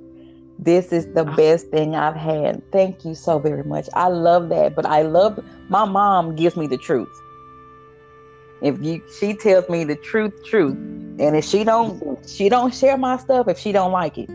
This 0.58 0.92
is 0.92 1.06
the 1.14 1.26
ah. 1.26 1.36
best 1.36 1.68
thing 1.68 1.96
I've 1.96 2.16
had. 2.16 2.62
Thank 2.70 3.04
you 3.04 3.14
so 3.14 3.38
very 3.38 3.64
much. 3.64 3.88
I 3.94 4.08
love 4.08 4.50
that, 4.50 4.76
but 4.76 4.84
I 4.84 5.02
love 5.02 5.42
my 5.68 5.84
mom 5.86 6.36
gives 6.36 6.56
me 6.56 6.66
the 6.66 6.76
truth. 6.76 7.08
If 8.60 8.78
you 8.82 9.02
she 9.18 9.32
tells 9.34 9.68
me 9.70 9.84
the 9.84 9.96
truth, 9.96 10.34
truth. 10.44 10.74
And 10.74 11.34
if 11.34 11.46
she 11.46 11.64
don't 11.64 12.28
she 12.28 12.50
don't 12.50 12.74
share 12.74 12.98
my 12.98 13.16
stuff 13.16 13.48
if 13.48 13.58
she 13.58 13.72
don't 13.72 13.90
like 13.90 14.18
it. 14.18 14.28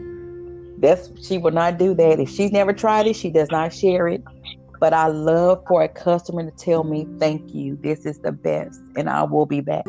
That's 0.81 1.09
she 1.21 1.37
will 1.37 1.51
not 1.51 1.77
do 1.77 1.93
that. 1.93 2.19
If 2.19 2.29
she's 2.29 2.51
never 2.51 2.73
tried 2.73 3.05
it, 3.05 3.15
she 3.15 3.29
does 3.29 3.49
not 3.51 3.71
share 3.71 4.07
it. 4.07 4.23
But 4.79 4.93
I 4.93 5.07
love 5.07 5.63
for 5.67 5.83
a 5.83 5.87
customer 5.87 6.43
to 6.43 6.51
tell 6.57 6.83
me, 6.83 7.07
"Thank 7.19 7.53
you. 7.53 7.77
This 7.81 8.05
is 8.05 8.17
the 8.19 8.31
best, 8.31 8.81
and 8.97 9.09
I 9.09 9.23
will 9.23 9.45
be 9.45 9.61
back." 9.61 9.85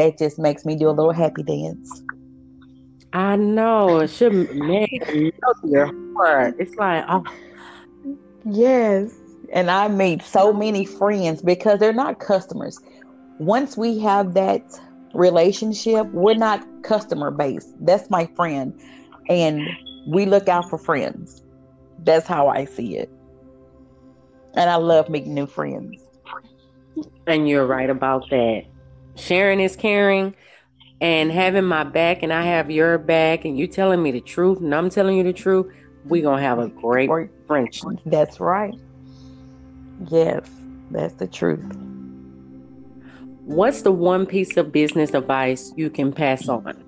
That 0.00 0.16
just 0.16 0.38
makes 0.38 0.64
me 0.64 0.76
do 0.76 0.88
a 0.88 0.96
little 0.96 1.12
happy 1.12 1.42
dance. 1.42 2.02
I 3.12 3.36
know 3.36 3.98
it 3.98 4.08
should 4.08 4.32
make 4.54 5.06
your 5.62 5.92
heart. 6.16 6.54
It's 6.58 6.74
like, 6.76 7.04
oh, 7.06 7.22
yes. 8.46 9.12
And 9.52 9.70
I 9.70 9.88
made 9.88 10.22
so 10.22 10.54
many 10.54 10.86
friends 10.86 11.42
because 11.42 11.80
they're 11.80 11.92
not 11.92 12.18
customers. 12.18 12.78
Once 13.40 13.76
we 13.76 13.98
have 13.98 14.32
that 14.32 14.62
relationship, 15.12 16.06
we're 16.12 16.32
not 16.32 16.66
customer 16.82 17.30
based. 17.30 17.68
That's 17.84 18.08
my 18.08 18.24
friend. 18.36 18.72
And 19.28 19.68
we 20.08 20.24
look 20.24 20.48
out 20.48 20.70
for 20.70 20.78
friends. 20.78 21.42
That's 21.98 22.26
how 22.26 22.48
I 22.48 22.64
see 22.64 22.96
it. 22.96 23.10
And 24.54 24.70
I 24.70 24.76
love 24.76 25.10
making 25.10 25.34
new 25.34 25.46
friends. 25.46 26.02
And 27.26 27.46
you're 27.46 27.66
right 27.66 27.90
about 27.90 28.30
that. 28.30 28.62
Sharing 29.20 29.60
is 29.60 29.76
caring 29.76 30.34
and 31.00 31.30
having 31.30 31.64
my 31.64 31.84
back 31.84 32.22
and 32.22 32.32
I 32.32 32.42
have 32.42 32.70
your 32.70 32.98
back 32.98 33.44
and 33.44 33.58
you 33.58 33.66
telling 33.66 34.02
me 34.02 34.10
the 34.10 34.20
truth 34.20 34.58
and 34.60 34.74
I'm 34.74 34.90
telling 34.90 35.16
you 35.16 35.22
the 35.22 35.32
truth, 35.32 35.72
we're 36.06 36.22
gonna 36.22 36.42
have 36.42 36.58
a 36.58 36.68
great 36.68 37.10
friendship. 37.46 37.88
That's 38.06 38.40
right. 38.40 38.74
Yes, 40.10 40.48
that's 40.90 41.14
the 41.14 41.26
truth. 41.26 41.64
What's 43.44 43.82
the 43.82 43.92
one 43.92 44.26
piece 44.26 44.56
of 44.56 44.72
business 44.72 45.12
advice 45.12 45.72
you 45.76 45.90
can 45.90 46.12
pass 46.12 46.48
on? 46.48 46.84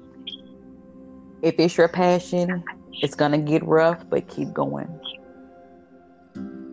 If 1.43 1.57
it's 1.59 1.77
your 1.77 1.89
passion, 1.89 2.65
it's 3.03 3.15
gonna 3.15 3.39
get 3.39 3.65
rough, 3.67 4.09
but 4.09 4.29
keep 4.29 4.53
going. 4.53 4.89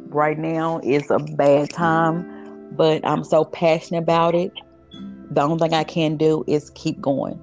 Right 0.10 0.38
now 0.38 0.80
is 0.84 1.10
a 1.12 1.20
bad 1.20 1.70
time, 1.70 2.76
but 2.76 3.06
I'm 3.06 3.24
so 3.24 3.46
passionate 3.46 4.04
about 4.04 4.36
it 4.36 4.52
the 5.32 5.42
only 5.42 5.60
thing 5.60 5.74
I 5.74 5.84
can 5.84 6.18
do 6.18 6.44
is 6.48 6.70
keep 6.72 7.00
going. 7.02 7.40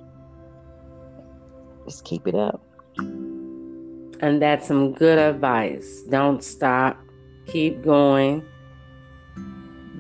Just 1.85 2.05
keep 2.05 2.27
it 2.27 2.35
up. 2.35 2.61
And 2.99 4.41
that's 4.41 4.67
some 4.67 4.93
good 4.93 5.19
advice. 5.19 6.03
Don't 6.09 6.43
stop. 6.43 6.99
Keep 7.47 7.83
going. 7.85 8.45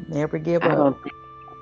Never 0.08 0.38
give 0.38 0.62
I 0.62 0.68
up. 0.68 0.76
Don't 0.76 0.96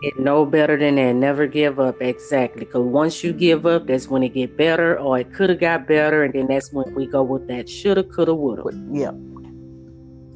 get 0.02 0.18
no 0.18 0.46
better 0.46 0.78
than 0.78 0.94
that. 0.96 1.14
Never 1.14 1.46
give 1.46 1.80
up. 1.80 2.00
Exactly. 2.00 2.64
Because 2.64 2.84
once 2.84 3.24
you 3.24 3.32
give 3.32 3.66
up, 3.66 3.86
that's 3.86 4.08
when 4.08 4.22
it 4.22 4.34
get 4.34 4.56
better, 4.56 4.98
or 4.98 5.18
it 5.18 5.32
could 5.34 5.50
have 5.50 5.60
got 5.60 5.86
better, 5.86 6.24
and 6.24 6.32
then 6.32 6.46
that's 6.46 6.72
when 6.72 6.94
we 6.94 7.06
go 7.06 7.22
with 7.22 7.48
that 7.48 7.68
shoulda, 7.68 8.04
coulda, 8.04 8.34
woulda. 8.34 8.62
Yeah. 8.92 9.10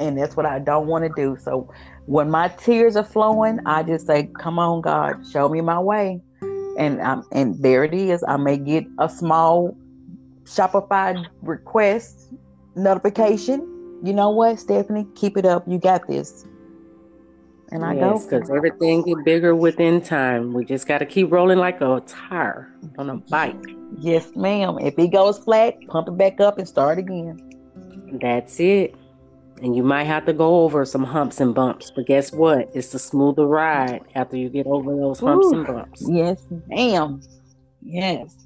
And 0.01 0.19
that's 0.19 0.37
what 0.37 0.45
I 0.47 0.59
don't 0.59 0.87
want 0.87 1.05
to 1.05 1.13
do. 1.17 1.37
So 1.41 1.71
when 2.09 2.31
my 2.31 2.49
tears 2.49 2.97
are 2.97 3.05
flowing, 3.05 3.61
I 3.67 3.83
just 3.83 4.07
say, 4.07 4.31
"Come 4.39 4.59
on, 4.59 4.81
God, 4.81 5.27
show 5.31 5.47
me 5.49 5.61
my 5.61 5.79
way." 5.79 6.23
And 6.79 7.03
um, 7.03 7.23
and 7.33 7.63
there 7.63 7.85
it 7.85 7.93
is. 7.93 8.25
I 8.27 8.39
may 8.39 8.57
get 8.57 8.87
a 8.99 9.11
small 9.11 9.77
Shopify 10.45 11.27
request 11.43 12.33
notification. 12.75 13.61
You 14.03 14.15
know 14.15 14.31
what, 14.31 14.59
Stephanie? 14.59 15.07
Keep 15.17 15.37
it 15.37 15.45
up. 15.45 15.69
You 15.69 15.79
got 15.79 16.09
this. 16.09 16.47
And 17.71 17.85
I 17.85 17.93
yes, 17.93 18.01
go 18.01 18.31
because 18.31 18.51
everything 18.51 19.03
get 19.03 19.23
bigger 19.27 19.55
within 19.55 20.01
time. 20.01 20.55
We 20.55 20.65
just 20.65 20.89
got 20.89 20.99
to 20.99 21.07
keep 21.07 21.31
rolling 21.31 21.59
like 21.59 21.83
a 21.83 22.03
tire 22.07 22.73
on 22.97 23.11
a 23.11 23.17
bike. 23.17 23.63
Yes, 23.99 24.35
ma'am. 24.35 24.79
If 24.81 24.99
it 24.99 25.09
goes 25.09 25.39
flat, 25.39 25.75
pump 25.89 26.09
it 26.09 26.17
back 26.17 26.41
up 26.41 26.57
and 26.57 26.67
start 26.67 26.99
again. 26.99 27.39
That's 28.19 28.59
it. 28.61 28.95
And 29.61 29.75
you 29.75 29.83
might 29.83 30.05
have 30.05 30.25
to 30.27 30.33
go 30.33 30.63
over 30.63 30.85
some 30.85 31.03
humps 31.03 31.41
and 31.41 31.53
bumps, 31.55 31.91
but 31.91 32.07
guess 32.07 32.33
what? 32.33 32.71
It's 32.75 32.95
a 32.95 32.99
smoother 32.99 33.47
ride 33.47 34.03
after 34.15 34.37
you 34.37 34.49
get 34.49 34.67
over 34.67 34.95
those 34.95 35.19
humps 35.19 35.47
Ooh, 35.47 35.55
and 35.55 35.67
bumps. 35.67 36.05
Yes, 36.09 36.47
ma'am. 36.69 37.21
Yes. 37.83 38.37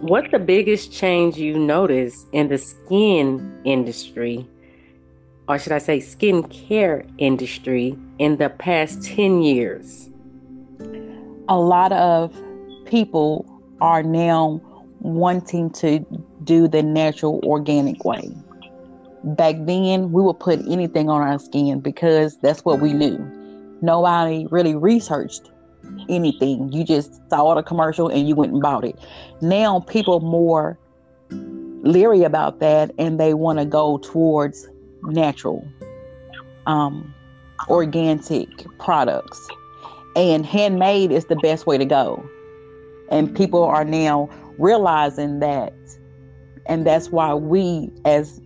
What's 0.00 0.30
the 0.32 0.40
biggest 0.40 0.92
change 0.92 1.36
you 1.36 1.58
notice 1.58 2.26
in 2.32 2.48
the 2.48 2.58
skin 2.58 3.60
industry, 3.64 4.46
or 5.48 5.58
should 5.58 5.72
I 5.72 5.78
say, 5.78 6.00
skincare 6.00 7.08
industry, 7.18 7.96
in 8.18 8.38
the 8.38 8.50
past 8.50 9.04
10 9.04 9.42
years? 9.42 10.10
A 11.48 11.56
lot 11.56 11.92
of 11.92 12.36
people 12.84 13.46
are 13.80 14.02
now 14.02 14.60
wanting 15.00 15.70
to 15.70 16.04
do 16.42 16.66
the 16.66 16.82
natural 16.82 17.40
organic 17.44 18.04
way 18.04 18.34
back 19.26 19.56
then 19.60 20.12
we 20.12 20.22
would 20.22 20.38
put 20.38 20.60
anything 20.68 21.10
on 21.10 21.20
our 21.20 21.38
skin 21.38 21.80
because 21.80 22.38
that's 22.38 22.64
what 22.64 22.80
we 22.80 22.92
knew. 22.92 23.18
Nobody 23.82 24.46
really 24.50 24.76
researched 24.76 25.50
anything. 26.08 26.72
You 26.72 26.84
just 26.84 27.20
saw 27.28 27.54
the 27.54 27.62
commercial 27.62 28.08
and 28.08 28.28
you 28.28 28.36
went 28.36 28.52
and 28.52 28.62
bought 28.62 28.84
it. 28.84 28.98
Now 29.40 29.80
people 29.80 30.20
more 30.20 30.78
leery 31.30 32.22
about 32.22 32.60
that 32.60 32.92
and 32.98 33.18
they 33.18 33.34
want 33.34 33.58
to 33.58 33.64
go 33.64 33.98
towards 33.98 34.68
natural, 35.02 35.66
um, 36.66 37.12
organic 37.68 38.48
products. 38.78 39.48
And 40.14 40.46
handmade 40.46 41.10
is 41.10 41.26
the 41.26 41.36
best 41.36 41.66
way 41.66 41.76
to 41.78 41.84
go. 41.84 42.24
And 43.10 43.34
people 43.36 43.64
are 43.64 43.84
now 43.84 44.30
realizing 44.58 45.40
that. 45.40 45.74
And 46.66 46.86
that's 46.86 47.10
why 47.10 47.34
we, 47.34 47.90
as 48.04 48.40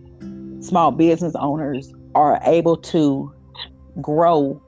small 0.61 0.91
business 0.91 1.33
owners 1.35 1.93
are 2.15 2.39
able 2.43 2.77
to 2.77 3.33
grow 4.01 4.61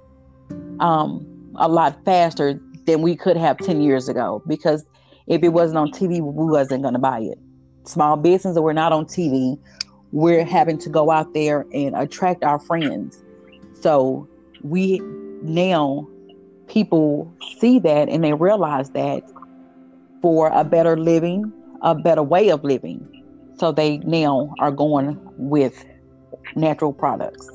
um, 0.79 1.25
a 1.55 1.67
lot 1.67 2.03
faster 2.03 2.59
than 2.85 3.01
we 3.01 3.15
could 3.15 3.37
have 3.37 3.57
10 3.59 3.81
years 3.81 4.09
ago 4.09 4.43
because 4.47 4.85
if 5.27 5.41
it 5.43 5.49
wasn't 5.49 5.77
on 5.77 5.89
TV, 5.91 6.19
we 6.21 6.45
wasn't 6.45 6.81
going 6.81 6.93
to 6.93 6.99
buy 6.99 7.19
it. 7.19 7.39
Small 7.85 8.17
business 8.17 8.55
that 8.55 8.61
we're 8.61 8.73
not 8.73 8.91
on 8.91 9.05
TV, 9.05 9.57
we're 10.11 10.43
having 10.43 10.77
to 10.79 10.89
go 10.89 11.11
out 11.11 11.33
there 11.33 11.65
and 11.73 11.95
attract 11.95 12.43
our 12.43 12.59
friends. 12.59 13.23
So 13.79 14.27
we 14.61 14.99
now 15.43 16.07
people 16.67 17.33
see 17.59 17.79
that 17.79 18.09
and 18.09 18.23
they 18.23 18.33
realize 18.33 18.89
that 18.91 19.23
for 20.21 20.47
a 20.53 20.63
better 20.63 20.97
living, 20.97 21.51
a 21.81 21.93
better 21.93 22.23
way 22.23 22.49
of 22.49 22.63
living, 22.63 23.05
so 23.57 23.71
they 23.71 23.97
now 23.99 24.53
are 24.59 24.71
going 24.71 25.17
with 25.37 25.85
natural 26.55 26.91
products. 26.93 27.49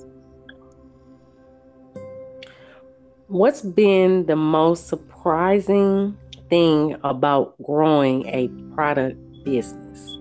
What's 3.28 3.62
been 3.62 4.26
the 4.26 4.36
most 4.36 4.88
surprising 4.88 6.16
thing 6.48 6.96
about 7.04 7.54
growing 7.62 8.26
a 8.26 8.48
product 8.74 9.18
business? 9.44 10.18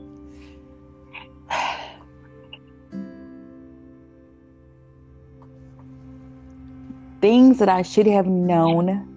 Things 7.21 7.57
that 7.59 7.69
I 7.69 7.81
should 7.81 8.07
have 8.07 8.27
known 8.27 9.13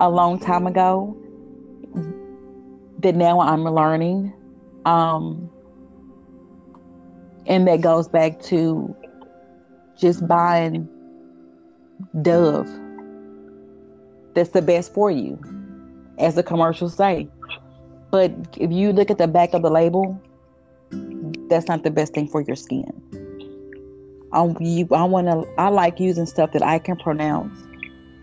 a 0.00 0.10
long 0.10 0.40
time 0.40 0.66
ago 0.66 1.16
that 2.98 3.14
now 3.14 3.38
I'm 3.38 3.62
learning. 3.64 4.32
Um, 4.86 5.50
and 7.46 7.66
that 7.68 7.80
goes 7.80 8.08
back 8.08 8.40
to 8.42 8.94
just 9.96 10.26
buying 10.26 10.88
Dove. 12.22 12.68
That's 14.34 14.50
the 14.50 14.62
best 14.62 14.92
for 14.92 15.10
you, 15.10 15.38
as 16.18 16.34
the 16.34 16.42
commercials 16.42 16.96
say. 16.96 17.28
But 18.10 18.32
if 18.56 18.72
you 18.72 18.92
look 18.92 19.10
at 19.10 19.18
the 19.18 19.28
back 19.28 19.54
of 19.54 19.62
the 19.62 19.70
label, 19.70 20.20
that's 21.48 21.68
not 21.68 21.82
the 21.82 21.90
best 21.90 22.14
thing 22.14 22.28
for 22.28 22.40
your 22.40 22.56
skin. 22.56 22.90
I, 24.32 24.52
you, 24.60 24.88
I 24.90 25.04
want 25.04 25.28
to. 25.28 25.44
I 25.58 25.68
like 25.68 26.00
using 26.00 26.26
stuff 26.26 26.52
that 26.52 26.62
I 26.62 26.78
can 26.78 26.96
pronounce, 26.96 27.56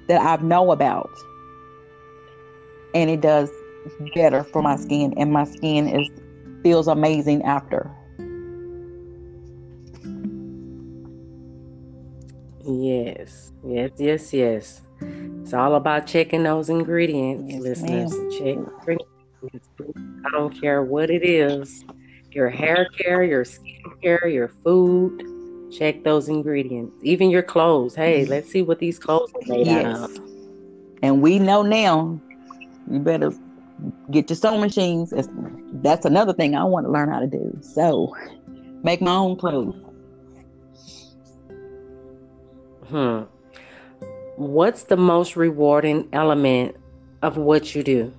that 0.08 0.22
I 0.22 0.42
know 0.44 0.72
about, 0.72 1.10
and 2.94 3.10
it 3.10 3.22
does 3.22 3.50
better 4.14 4.44
for 4.44 4.62
my 4.62 4.76
skin. 4.76 5.14
And 5.16 5.32
my 5.32 5.46
skin 5.46 5.88
is 5.88 6.10
feels 6.64 6.88
amazing 6.88 7.44
after. 7.44 7.90
Yes, 12.80 13.52
yes, 13.66 13.92
yes, 13.98 14.34
yes. 14.34 14.82
It's 15.42 15.54
all 15.54 15.76
about 15.76 16.08
checking 16.08 16.44
those 16.44 16.70
ingredients, 16.70 17.52
yes, 17.52 17.62
listeners. 17.62 18.12
Ma'am. 18.12 18.68
Check. 18.86 18.98
I 20.26 20.30
don't 20.32 20.62
care 20.62 20.84
what 20.84 21.10
it 21.10 21.24
is 21.24 21.84
your 22.32 22.50
hair 22.50 22.88
care, 22.98 23.24
your 23.24 23.44
skin 23.46 23.82
care, 24.02 24.28
your 24.28 24.48
food. 24.48 25.28
Check 25.72 26.04
those 26.04 26.30
ingredients. 26.30 26.94
Even 27.04 27.30
your 27.30 27.44
clothes. 27.44 27.96
Hey, 27.96 28.22
mm-hmm. 28.22 28.32
let's 28.32 28.50
see 28.50 28.62
what 28.62 28.80
these 28.80 29.00
clothes 29.00 29.32
are 29.36 29.42
made 29.48 29.68
yes. 29.68 29.86
out 29.86 30.10
of. 30.10 30.20
And 31.02 31.22
we 31.22 31.40
know 31.40 31.62
now, 31.62 32.20
you 32.90 33.00
better 33.00 33.34
get 34.12 34.30
your 34.30 34.38
sewing 34.38 34.62
machines. 34.62 35.14
that's 35.82 36.06
another 36.06 36.34
thing 36.34 36.56
I 36.56 36.64
want 36.64 36.86
to 36.86 36.92
learn 36.92 37.10
how 37.10 37.20
to 37.20 37.28
do. 37.28 37.58
So, 37.62 38.16
make 38.84 39.02
my 39.02 39.16
own 39.16 39.38
clothes. 39.38 39.76
Hmm. 42.92 43.22
What's 44.36 44.84
the 44.84 44.98
most 44.98 45.38
rewarding 45.38 46.10
element 46.12 46.76
of 47.22 47.38
what 47.38 47.74
you 47.74 47.84
do? 47.84 48.14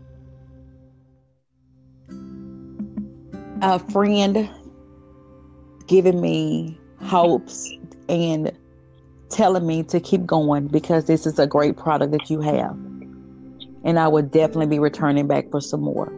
A 3.61 3.79
friend 3.79 4.49
giving 5.87 6.23
me 6.23 6.79
hopes 7.03 7.71
and 8.09 8.51
telling 9.29 9.67
me 9.67 9.83
to 9.83 10.01
keep 10.01 10.25
going 10.25 10.69
because 10.69 11.05
this 11.05 11.27
is 11.27 11.39
a 11.39 11.47
great 11.47 11.77
product 11.77 12.13
that 12.13 12.31
you 12.31 12.41
have. 12.41 12.75
And 13.85 13.99
I 13.99 14.09
would 14.09 14.31
definitely 14.31 14.67
be 14.67 14.79
returning 14.79 15.27
back 15.27 15.51
for 15.51 15.61
some 15.61 15.83
more. 15.83 16.11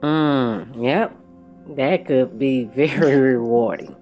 Mm, 0.00 0.82
yep. 0.82 1.16
That 1.76 2.06
could 2.06 2.36
be 2.36 2.64
very 2.74 3.34
rewarding. 3.34 3.94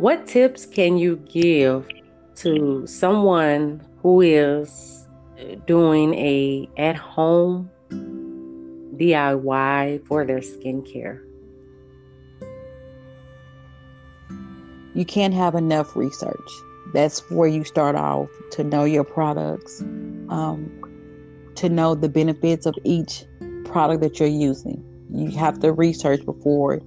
What 0.00 0.26
tips 0.26 0.64
can 0.64 0.96
you 0.96 1.16
give 1.30 1.86
to 2.36 2.86
someone 2.86 3.86
who 4.00 4.22
is 4.22 5.06
doing 5.66 6.14
a 6.14 6.70
at 6.78 6.96
home 6.96 7.68
DIY 8.96 10.06
for 10.06 10.24
their 10.24 10.38
skincare? 10.38 11.20
You 14.94 15.04
can't 15.04 15.34
have 15.34 15.54
enough 15.54 15.94
research. 15.94 16.50
That's 16.94 17.20
where 17.30 17.48
you 17.48 17.64
start 17.64 17.94
off 17.94 18.30
to 18.52 18.64
know 18.64 18.84
your 18.84 19.04
products, 19.04 19.82
um, 20.30 20.70
to 21.56 21.68
know 21.68 21.94
the 21.94 22.08
benefits 22.08 22.64
of 22.64 22.74
each 22.84 23.26
product 23.66 24.00
that 24.00 24.18
you're 24.18 24.28
using. 24.30 24.82
You 25.12 25.30
have 25.32 25.60
to 25.60 25.74
research 25.74 26.24
before 26.24 26.80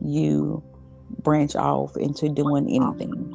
you 0.00 0.60
branch 1.22 1.56
off 1.56 1.96
into 1.96 2.28
doing 2.28 2.68
anything. 2.68 3.34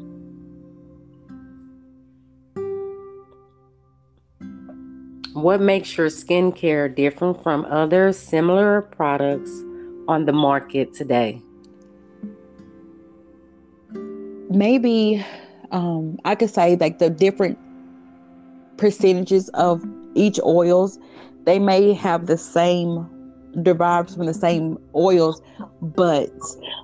What 5.34 5.62
makes 5.62 5.98
your 5.98 6.08
skincare 6.08 6.94
different 6.96 7.42
from 7.42 7.66
other 7.66 8.14
similar 8.14 8.82
products 8.82 9.52
on 10.08 10.26
the 10.26 10.34
market 10.34 10.94
today? 10.94 11.42
Maybe 14.50 15.26
um, 15.72 16.20
I 16.24 16.36
could 16.36 16.52
say 16.52 16.76
like 16.76 17.00
the 17.00 17.10
different 17.10 17.58
percentages 18.78 19.50
of 19.50 19.84
each 20.14 20.40
oils. 20.46 21.00
They 21.46 21.58
may 21.58 21.94
have 21.94 22.28
the 22.28 22.38
same 22.38 23.10
derived 23.62 24.12
from 24.12 24.26
the 24.28 24.34
same 24.34 24.78
oils, 24.96 25.42
but 25.82 26.32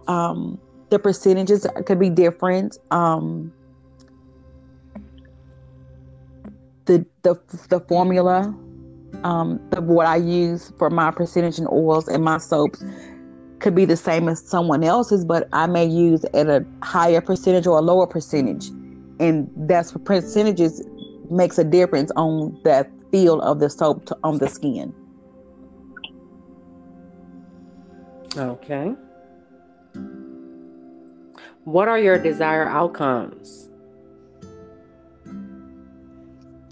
um, 0.08 0.60
the 0.90 1.00
percentages 1.00 1.66
could 1.86 2.00
be 2.00 2.10
different. 2.10 2.78
Um, 2.92 3.54
the 6.86 7.06
the 7.22 7.40
the 7.70 7.80
formula 7.82 8.54
um, 9.24 9.58
what 9.78 10.08
I 10.08 10.18
use 10.18 10.72
for 10.78 10.90
my 10.90 11.12
percentage 11.12 11.60
in 11.60 11.68
oils 11.72 12.08
and 12.08 12.24
my 12.24 12.38
soaps 12.38 12.84
could 13.60 13.76
be 13.76 13.86
the 13.86 13.98
same 13.98 14.30
as 14.30 14.42
someone 14.42 14.84
else's, 14.84 15.26
but 15.26 15.50
I 15.52 15.68
may 15.68 15.86
use 15.86 16.24
at 16.34 16.48
a 16.48 16.66
higher 16.82 17.22
percentage 17.22 17.68
or 17.68 17.78
a 17.78 17.82
lower 17.82 18.08
percentage, 18.08 18.68
and 19.20 19.50
that's 19.56 19.92
for 19.92 20.00
percentages 20.00 20.82
makes 21.30 21.58
a 21.58 21.64
difference 21.64 22.12
on 22.16 22.58
the 22.64 22.90
feel 23.12 23.42
of 23.42 23.60
the 23.60 23.70
soap 23.70 24.06
to, 24.06 24.18
on 24.24 24.38
the 24.38 24.48
skin. 24.48 24.94
Okay. 28.38 28.96
What 31.72 31.88
are 31.88 32.00
your 32.00 32.18
desired 32.18 32.68
outcomes? 32.68 33.70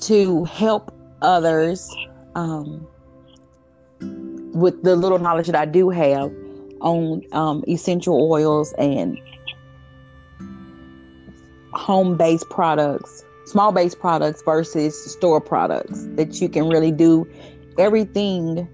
to 0.02 0.44
help 0.46 0.94
others 1.22 1.94
um, 2.36 2.88
with 4.54 4.82
the 4.84 4.96
little 4.96 5.20
knowledge 5.20 5.48
that 5.48 5.56
I 5.56 5.66
do 5.66 5.90
have 5.90 6.32
on 6.82 7.24
um, 7.32 7.64
essential 7.68 8.32
oils 8.32 8.74
and 8.78 9.20
home 11.74 12.16
based 12.16 12.50
products, 12.50 13.26
small 13.46 13.72
based 13.72 14.00
products 14.00 14.42
versus 14.44 15.12
store 15.14 15.42
products 15.42 16.08
that 16.12 16.40
you 16.40 16.48
can 16.48 16.70
really 16.70 16.92
do 16.92 17.28
everything 17.78 18.68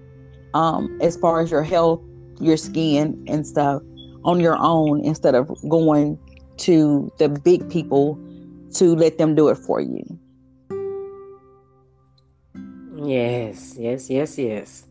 um, 0.52 0.96
as 1.00 1.16
far 1.16 1.40
as 1.40 1.50
your 1.50 1.62
health, 1.62 2.00
your 2.38 2.56
skin, 2.56 3.24
and 3.26 3.46
stuff 3.46 3.82
on 4.24 4.40
your 4.40 4.56
own 4.56 5.04
instead 5.04 5.34
of 5.34 5.50
going 5.68 6.18
to 6.56 7.12
the 7.18 7.28
big 7.28 7.68
people 7.70 8.18
to 8.74 8.94
let 8.96 9.18
them 9.18 9.34
do 9.34 9.48
it 9.48 9.56
for 9.56 9.80
you. 9.80 10.04
Yes, 12.96 13.76
yes, 13.78 14.08
yes, 14.08 14.38
yes. 14.38 14.86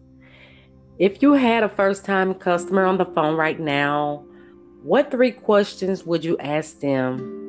If 0.99 1.21
you 1.21 1.33
had 1.33 1.63
a 1.63 1.69
first 1.69 2.05
time 2.05 2.33
customer 2.35 2.85
on 2.85 2.97
the 2.97 3.05
phone 3.05 3.35
right 3.35 3.59
now, 3.59 4.23
what 4.83 5.09
three 5.09 5.31
questions 5.31 6.05
would 6.05 6.23
you 6.23 6.37
ask 6.37 6.79
them? 6.79 7.41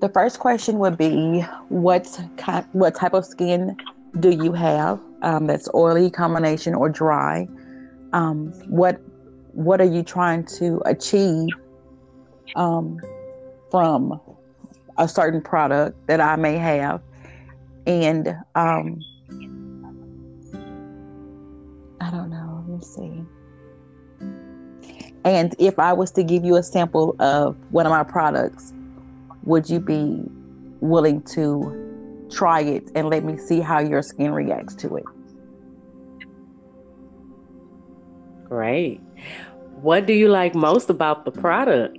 The 0.00 0.08
first 0.08 0.40
question 0.40 0.78
would 0.78 0.98
be 0.98 1.42
what 1.68 2.06
what 2.72 2.94
type 2.94 3.14
of 3.14 3.24
skin 3.24 3.76
do 4.18 4.30
you 4.30 4.52
have? 4.52 5.00
Um, 5.22 5.46
that's 5.46 5.68
oily, 5.74 6.10
combination, 6.10 6.74
or 6.74 6.88
dry. 6.88 7.48
Um, 8.12 8.52
what 8.68 9.00
what 9.56 9.80
are 9.80 9.84
you 9.90 10.02
trying 10.02 10.44
to 10.44 10.82
achieve 10.84 11.48
um, 12.56 13.00
from 13.70 14.20
a 14.98 15.08
certain 15.08 15.40
product 15.40 16.06
that 16.08 16.20
I 16.20 16.36
may 16.36 16.56
have? 16.58 17.00
And 17.86 18.28
um, 18.54 19.00
I 22.00 22.10
don't 22.10 22.28
know. 22.28 22.64
Let 22.68 22.78
me 22.78 22.84
see. 22.84 23.22
And 25.24 25.56
if 25.58 25.78
I 25.78 25.94
was 25.94 26.10
to 26.12 26.22
give 26.22 26.44
you 26.44 26.56
a 26.56 26.62
sample 26.62 27.16
of 27.18 27.56
one 27.70 27.86
of 27.86 27.90
my 27.90 28.04
products, 28.04 28.74
would 29.44 29.70
you 29.70 29.80
be 29.80 30.22
willing 30.80 31.22
to 31.22 32.28
try 32.30 32.60
it 32.60 32.90
and 32.94 33.08
let 33.08 33.24
me 33.24 33.38
see 33.38 33.60
how 33.60 33.78
your 33.78 34.02
skin 34.02 34.32
reacts 34.32 34.74
to 34.76 34.96
it? 34.96 35.04
Great. 38.44 39.00
What 39.82 40.06
do 40.06 40.12
you 40.12 40.28
like 40.28 40.54
most 40.54 40.90
about 40.90 41.24
the 41.24 41.30
product? 41.30 41.98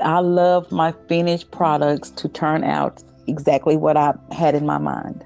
I 0.00 0.18
love 0.18 0.70
my 0.70 0.92
finished 1.08 1.50
products 1.50 2.10
to 2.10 2.28
turn 2.28 2.64
out 2.64 3.02
exactly 3.26 3.76
what 3.76 3.96
I 3.96 4.14
had 4.32 4.54
in 4.54 4.66
my 4.66 4.78
mind. 4.78 5.24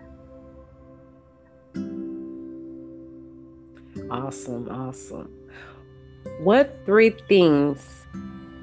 Awesome, 4.11 4.69
awesome. 4.71 5.31
What 6.41 6.79
three 6.87 7.11
things 7.29 8.07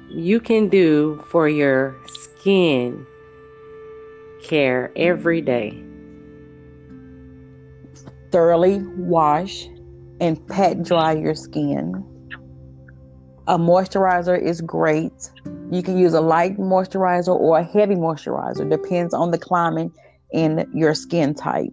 you 0.08 0.40
can 0.40 0.68
do 0.68 1.22
for 1.28 1.48
your 1.48 1.96
skin 2.06 3.06
care 4.42 4.92
every 4.96 5.40
day? 5.40 5.82
Thoroughly 8.30 8.80
wash 8.96 9.68
and 10.20 10.46
pat 10.48 10.82
dry 10.82 11.12
your 11.12 11.34
skin. 11.34 12.04
A 13.48 13.58
moisturizer 13.58 14.40
is 14.40 14.60
great. 14.60 15.30
You 15.70 15.82
can 15.82 15.96
use 15.98 16.14
a 16.14 16.20
light 16.20 16.58
moisturizer 16.58 17.34
or 17.34 17.58
a 17.58 17.62
heavy 17.62 17.94
moisturizer, 17.94 18.68
depends 18.68 19.14
on 19.14 19.30
the 19.30 19.38
climate 19.38 19.92
and 20.32 20.66
your 20.74 20.94
skin 20.94 21.34
type. 21.34 21.72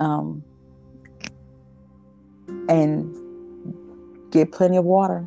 Um, 0.00 0.42
and 2.68 3.14
get 4.30 4.52
plenty 4.52 4.76
of 4.76 4.84
water. 4.84 5.26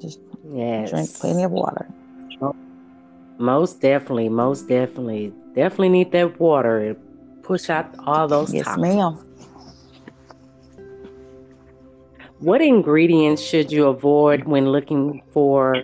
Just 0.00 0.20
yes. 0.48 0.90
drink 0.90 1.12
plenty 1.14 1.42
of 1.42 1.50
water. 1.50 1.88
Most 3.38 3.80
definitely, 3.80 4.28
most 4.28 4.68
definitely, 4.68 5.32
definitely 5.54 5.88
need 5.88 6.12
that 6.12 6.38
water. 6.38 6.96
Push 7.42 7.70
out 7.70 7.94
all 8.06 8.28
those. 8.28 8.52
Yes, 8.52 8.66
toxins. 8.66 8.96
ma'am. 8.96 9.26
What 12.40 12.62
ingredients 12.62 13.42
should 13.42 13.70
you 13.70 13.86
avoid 13.88 14.44
when 14.44 14.72
looking 14.72 15.22
for 15.30 15.82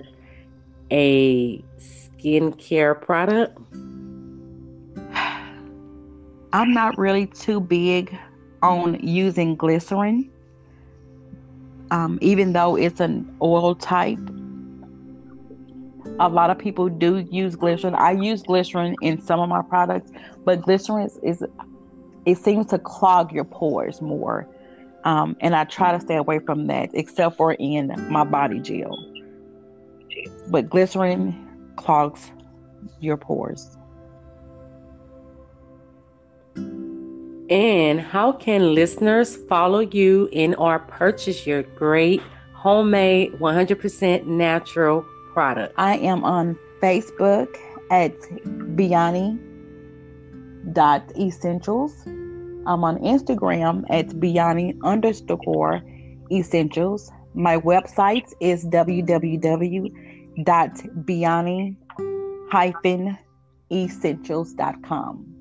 a 0.90 1.62
skincare 1.78 2.98
product? 3.00 3.58
I'm 6.52 6.72
not 6.72 6.96
really 6.96 7.26
too 7.26 7.60
big 7.60 8.16
on 8.62 8.98
using 9.06 9.54
glycerin, 9.56 10.30
um, 11.90 12.18
even 12.22 12.54
though 12.54 12.76
it's 12.76 13.00
an 13.00 13.36
oil 13.42 13.74
type. 13.74 14.18
A 16.18 16.28
lot 16.28 16.50
of 16.50 16.58
people 16.58 16.88
do 16.88 17.18
use 17.30 17.56
glycerin. 17.56 17.94
I 17.94 18.12
use 18.12 18.42
glycerin 18.42 18.96
in 19.02 19.20
some 19.20 19.40
of 19.40 19.48
my 19.48 19.62
products, 19.62 20.10
but 20.44 20.62
glycerin 20.62 21.06
is, 21.06 21.18
is 21.22 21.44
it 22.24 22.38
seems 22.38 22.66
to 22.66 22.78
clog 22.78 23.32
your 23.32 23.44
pores 23.44 24.00
more. 24.00 24.48
Um, 25.04 25.36
and 25.40 25.54
I 25.54 25.64
try 25.64 25.92
to 25.92 26.00
stay 26.00 26.16
away 26.16 26.40
from 26.40 26.66
that, 26.66 26.90
except 26.92 27.36
for 27.36 27.52
in 27.54 27.92
my 28.10 28.24
body 28.24 28.58
gel. 28.60 28.96
But 30.48 30.68
glycerin 30.68 31.72
clogs 31.76 32.32
your 33.00 33.16
pores. 33.16 33.76
And 37.48 38.00
how 38.00 38.32
can 38.32 38.74
listeners 38.74 39.36
follow 39.48 39.78
you 39.78 40.28
in 40.32 40.54
or 40.54 40.80
purchase 40.80 41.46
your 41.46 41.62
great 41.62 42.20
homemade 42.54 43.34
100% 43.34 44.26
natural 44.26 45.06
product? 45.36 45.74
I 45.76 45.98
am 45.98 46.24
on 46.24 46.58
Facebook 46.82 47.54
at 47.90 48.18
Byonne 48.76 49.38
dot 50.72 51.12
essentials. 51.20 51.92
I'm 52.66 52.82
on 52.82 52.96
Instagram 52.98 53.84
at 53.90 54.08
Byonne 54.22 54.78
underscore 54.82 55.82
essentials. 56.32 57.12
My 57.34 57.58
website 57.58 58.32
is 58.40 58.64
www.byonne 58.64 59.66
essentials.com. 63.72 65.32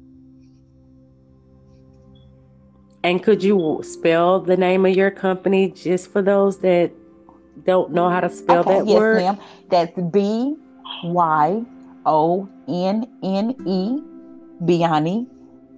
And 3.03 3.23
could 3.23 3.43
you 3.43 3.81
spell 3.83 4.41
the 4.41 4.57
name 4.57 4.85
of 4.85 4.95
your 4.95 5.11
company 5.11 5.69
just 5.71 6.11
for 6.11 6.21
those 6.21 6.57
that 6.59 6.91
don't 7.65 7.91
know 7.91 8.09
how 8.09 8.19
to 8.19 8.29
spell 8.29 8.59
okay, 8.59 8.79
that 8.79 8.87
yes, 8.87 8.97
word? 8.97 9.17
Ma'am. 9.17 9.37
That's 9.69 9.99
B 10.11 10.55
Y 11.03 11.63
O 12.05 12.49
N 12.67 13.07
N 13.23 13.55
E 13.65 14.01
Byonne 14.63 15.27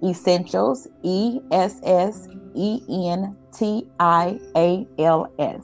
Essentials 0.04 0.86
E 1.02 1.40
S 1.50 1.80
S 1.82 2.28
E 2.54 2.80
N 2.88 3.36
T 3.52 3.86
I 3.98 4.38
A 4.56 4.86
L 4.98 5.32
S. 5.38 5.62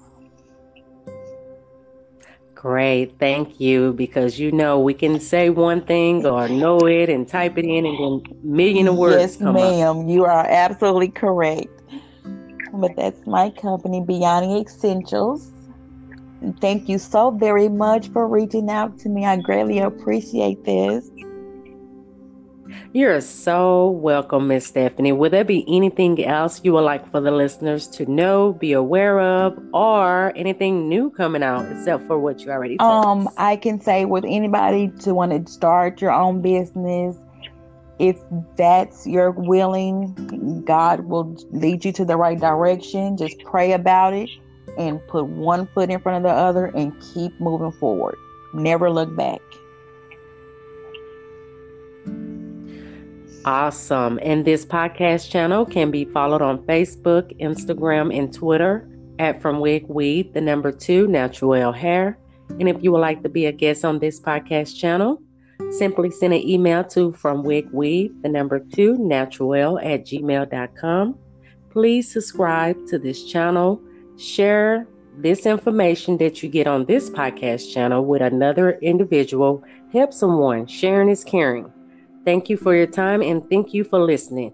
Great, 2.54 3.18
thank 3.18 3.60
you. 3.60 3.92
Because 3.92 4.38
you 4.38 4.50
know 4.50 4.80
we 4.80 4.94
can 4.94 5.20
say 5.20 5.50
one 5.50 5.82
thing 5.82 6.24
or 6.24 6.48
know 6.48 6.78
it 6.78 7.10
and 7.10 7.28
type 7.28 7.58
it 7.58 7.66
in, 7.66 7.84
and 7.84 7.98
then 7.98 8.22
million 8.42 8.88
of 8.88 8.96
words. 8.96 9.16
Yes, 9.16 9.40
ma'am. 9.40 9.98
Up. 9.98 10.08
You 10.08 10.24
are 10.24 10.46
absolutely 10.48 11.10
correct. 11.10 11.68
But 12.72 12.96
that's 12.96 13.24
my 13.26 13.50
company, 13.50 14.00
Byonne 14.00 14.64
Essentials. 14.64 15.53
Thank 16.60 16.88
you 16.88 16.98
so 16.98 17.30
very 17.30 17.68
much 17.68 18.08
for 18.08 18.26
reaching 18.28 18.70
out 18.70 18.98
to 19.00 19.08
me. 19.08 19.24
I 19.24 19.36
greatly 19.36 19.78
appreciate 19.78 20.64
this. 20.64 21.10
You're 22.92 23.20
so 23.20 23.88
welcome, 23.88 24.48
Miss 24.48 24.66
Stephanie. 24.66 25.12
Will 25.12 25.30
there 25.30 25.44
be 25.44 25.64
anything 25.68 26.24
else 26.24 26.60
you 26.64 26.72
would 26.72 26.82
like 26.82 27.10
for 27.10 27.20
the 27.20 27.30
listeners 27.30 27.86
to 27.88 28.06
know, 28.10 28.52
be 28.52 28.72
aware 28.72 29.20
of, 29.20 29.58
or 29.72 30.32
anything 30.36 30.88
new 30.88 31.10
coming 31.10 31.42
out 31.42 31.70
except 31.70 32.06
for 32.06 32.18
what 32.18 32.40
you 32.40 32.50
already 32.50 32.78
told 32.78 33.04
Um, 33.04 33.26
us? 33.26 33.34
I 33.36 33.56
can 33.56 33.80
say 33.80 34.04
with 34.04 34.24
anybody 34.26 34.88
to 35.00 35.14
want 35.14 35.32
to 35.32 35.52
start 35.52 36.00
your 36.00 36.12
own 36.12 36.40
business, 36.40 37.16
if 37.98 38.16
that's 38.56 39.06
your 39.06 39.30
willing, 39.32 40.62
God 40.64 41.00
will 41.06 41.36
lead 41.50 41.84
you 41.84 41.92
to 41.92 42.04
the 42.04 42.16
right 42.16 42.38
direction. 42.38 43.16
Just 43.16 43.38
pray 43.44 43.72
about 43.72 44.14
it 44.14 44.30
and 44.78 45.04
put 45.06 45.26
one 45.26 45.66
foot 45.68 45.90
in 45.90 46.00
front 46.00 46.24
of 46.24 46.30
the 46.30 46.36
other 46.36 46.66
and 46.66 46.92
keep 47.00 47.38
moving 47.40 47.72
forward. 47.72 48.16
Never 48.52 48.90
look 48.90 49.14
back. 49.16 49.40
Awesome. 53.44 54.18
And 54.22 54.44
this 54.46 54.64
podcast 54.64 55.30
channel 55.30 55.66
can 55.66 55.90
be 55.90 56.06
followed 56.06 56.40
on 56.40 56.64
Facebook, 56.64 57.38
Instagram, 57.40 58.16
and 58.16 58.32
Twitter 58.32 58.88
at 59.18 59.42
From 59.42 59.60
Wig 59.60 59.84
Weave, 59.86 60.32
the 60.32 60.40
number 60.40 60.72
two, 60.72 61.06
Natural 61.08 61.72
Hair. 61.72 62.18
And 62.58 62.68
if 62.68 62.82
you 62.82 62.92
would 62.92 63.00
like 63.00 63.22
to 63.22 63.28
be 63.28 63.46
a 63.46 63.52
guest 63.52 63.84
on 63.84 63.98
this 63.98 64.18
podcast 64.18 64.78
channel, 64.78 65.20
simply 65.70 66.10
send 66.10 66.32
an 66.32 66.40
email 66.40 66.84
to 66.84 67.12
From 67.12 67.42
Wig 67.42 67.68
Weave, 67.70 68.14
the 68.22 68.30
number 68.30 68.60
two, 68.60 68.96
Natural 68.96 69.78
at 69.78 70.06
gmail.com. 70.06 71.18
Please 71.70 72.10
subscribe 72.10 72.86
to 72.86 72.98
this 72.98 73.24
channel. 73.24 73.82
Share 74.16 74.86
this 75.18 75.46
information 75.46 76.16
that 76.18 76.42
you 76.42 76.48
get 76.48 76.66
on 76.66 76.84
this 76.86 77.10
podcast 77.10 77.72
channel 77.72 78.04
with 78.04 78.22
another 78.22 78.72
individual. 78.80 79.62
Help 79.92 80.12
someone. 80.12 80.66
Sharing 80.66 81.08
is 81.08 81.24
caring. 81.24 81.70
Thank 82.24 82.48
you 82.48 82.56
for 82.56 82.74
your 82.74 82.86
time 82.86 83.22
and 83.22 83.48
thank 83.50 83.74
you 83.74 83.84
for 83.84 83.98
listening. 83.98 84.52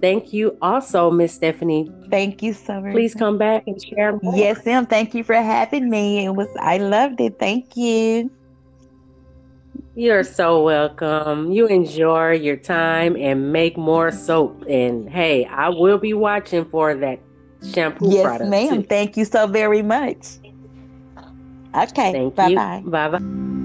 Thank 0.00 0.32
you 0.32 0.56
also, 0.62 1.10
Miss 1.10 1.34
Stephanie. 1.34 1.90
Thank 2.08 2.42
you 2.42 2.52
so 2.52 2.80
much. 2.80 2.92
Please 2.92 3.14
come 3.14 3.36
back 3.36 3.64
and 3.66 3.82
share 3.82 4.18
more. 4.22 4.36
Yes, 4.36 4.64
ma'am. 4.64 4.86
Thank 4.86 5.14
you 5.14 5.24
for 5.24 5.34
having 5.34 5.90
me. 5.90 6.24
It 6.24 6.30
was 6.30 6.48
I 6.60 6.78
loved 6.78 7.20
it. 7.20 7.38
Thank 7.38 7.76
you. 7.76 8.30
You're 9.96 10.22
so 10.22 10.62
welcome. 10.62 11.50
You 11.50 11.66
enjoy 11.66 12.34
your 12.34 12.56
time 12.56 13.16
and 13.16 13.52
make 13.52 13.76
more 13.76 14.12
soap. 14.12 14.64
And 14.68 15.10
hey, 15.10 15.44
I 15.46 15.70
will 15.70 15.98
be 15.98 16.14
watching 16.14 16.64
for 16.66 16.94
that 16.94 17.18
shampoo 17.62 18.10
yes, 18.10 18.22
product. 18.22 18.50
Yes, 18.52 18.70
ma'am. 18.70 18.82
Too. 18.82 18.88
Thank 18.88 19.16
you 19.16 19.24
so 19.24 19.46
very 19.46 19.82
much. 19.82 20.38
Okay. 21.74 22.12
Thank 22.12 22.34
bye 22.34 22.48
you. 22.48 22.56
bye. 22.56 22.82
Bye 22.86 23.18
bye. 23.18 23.57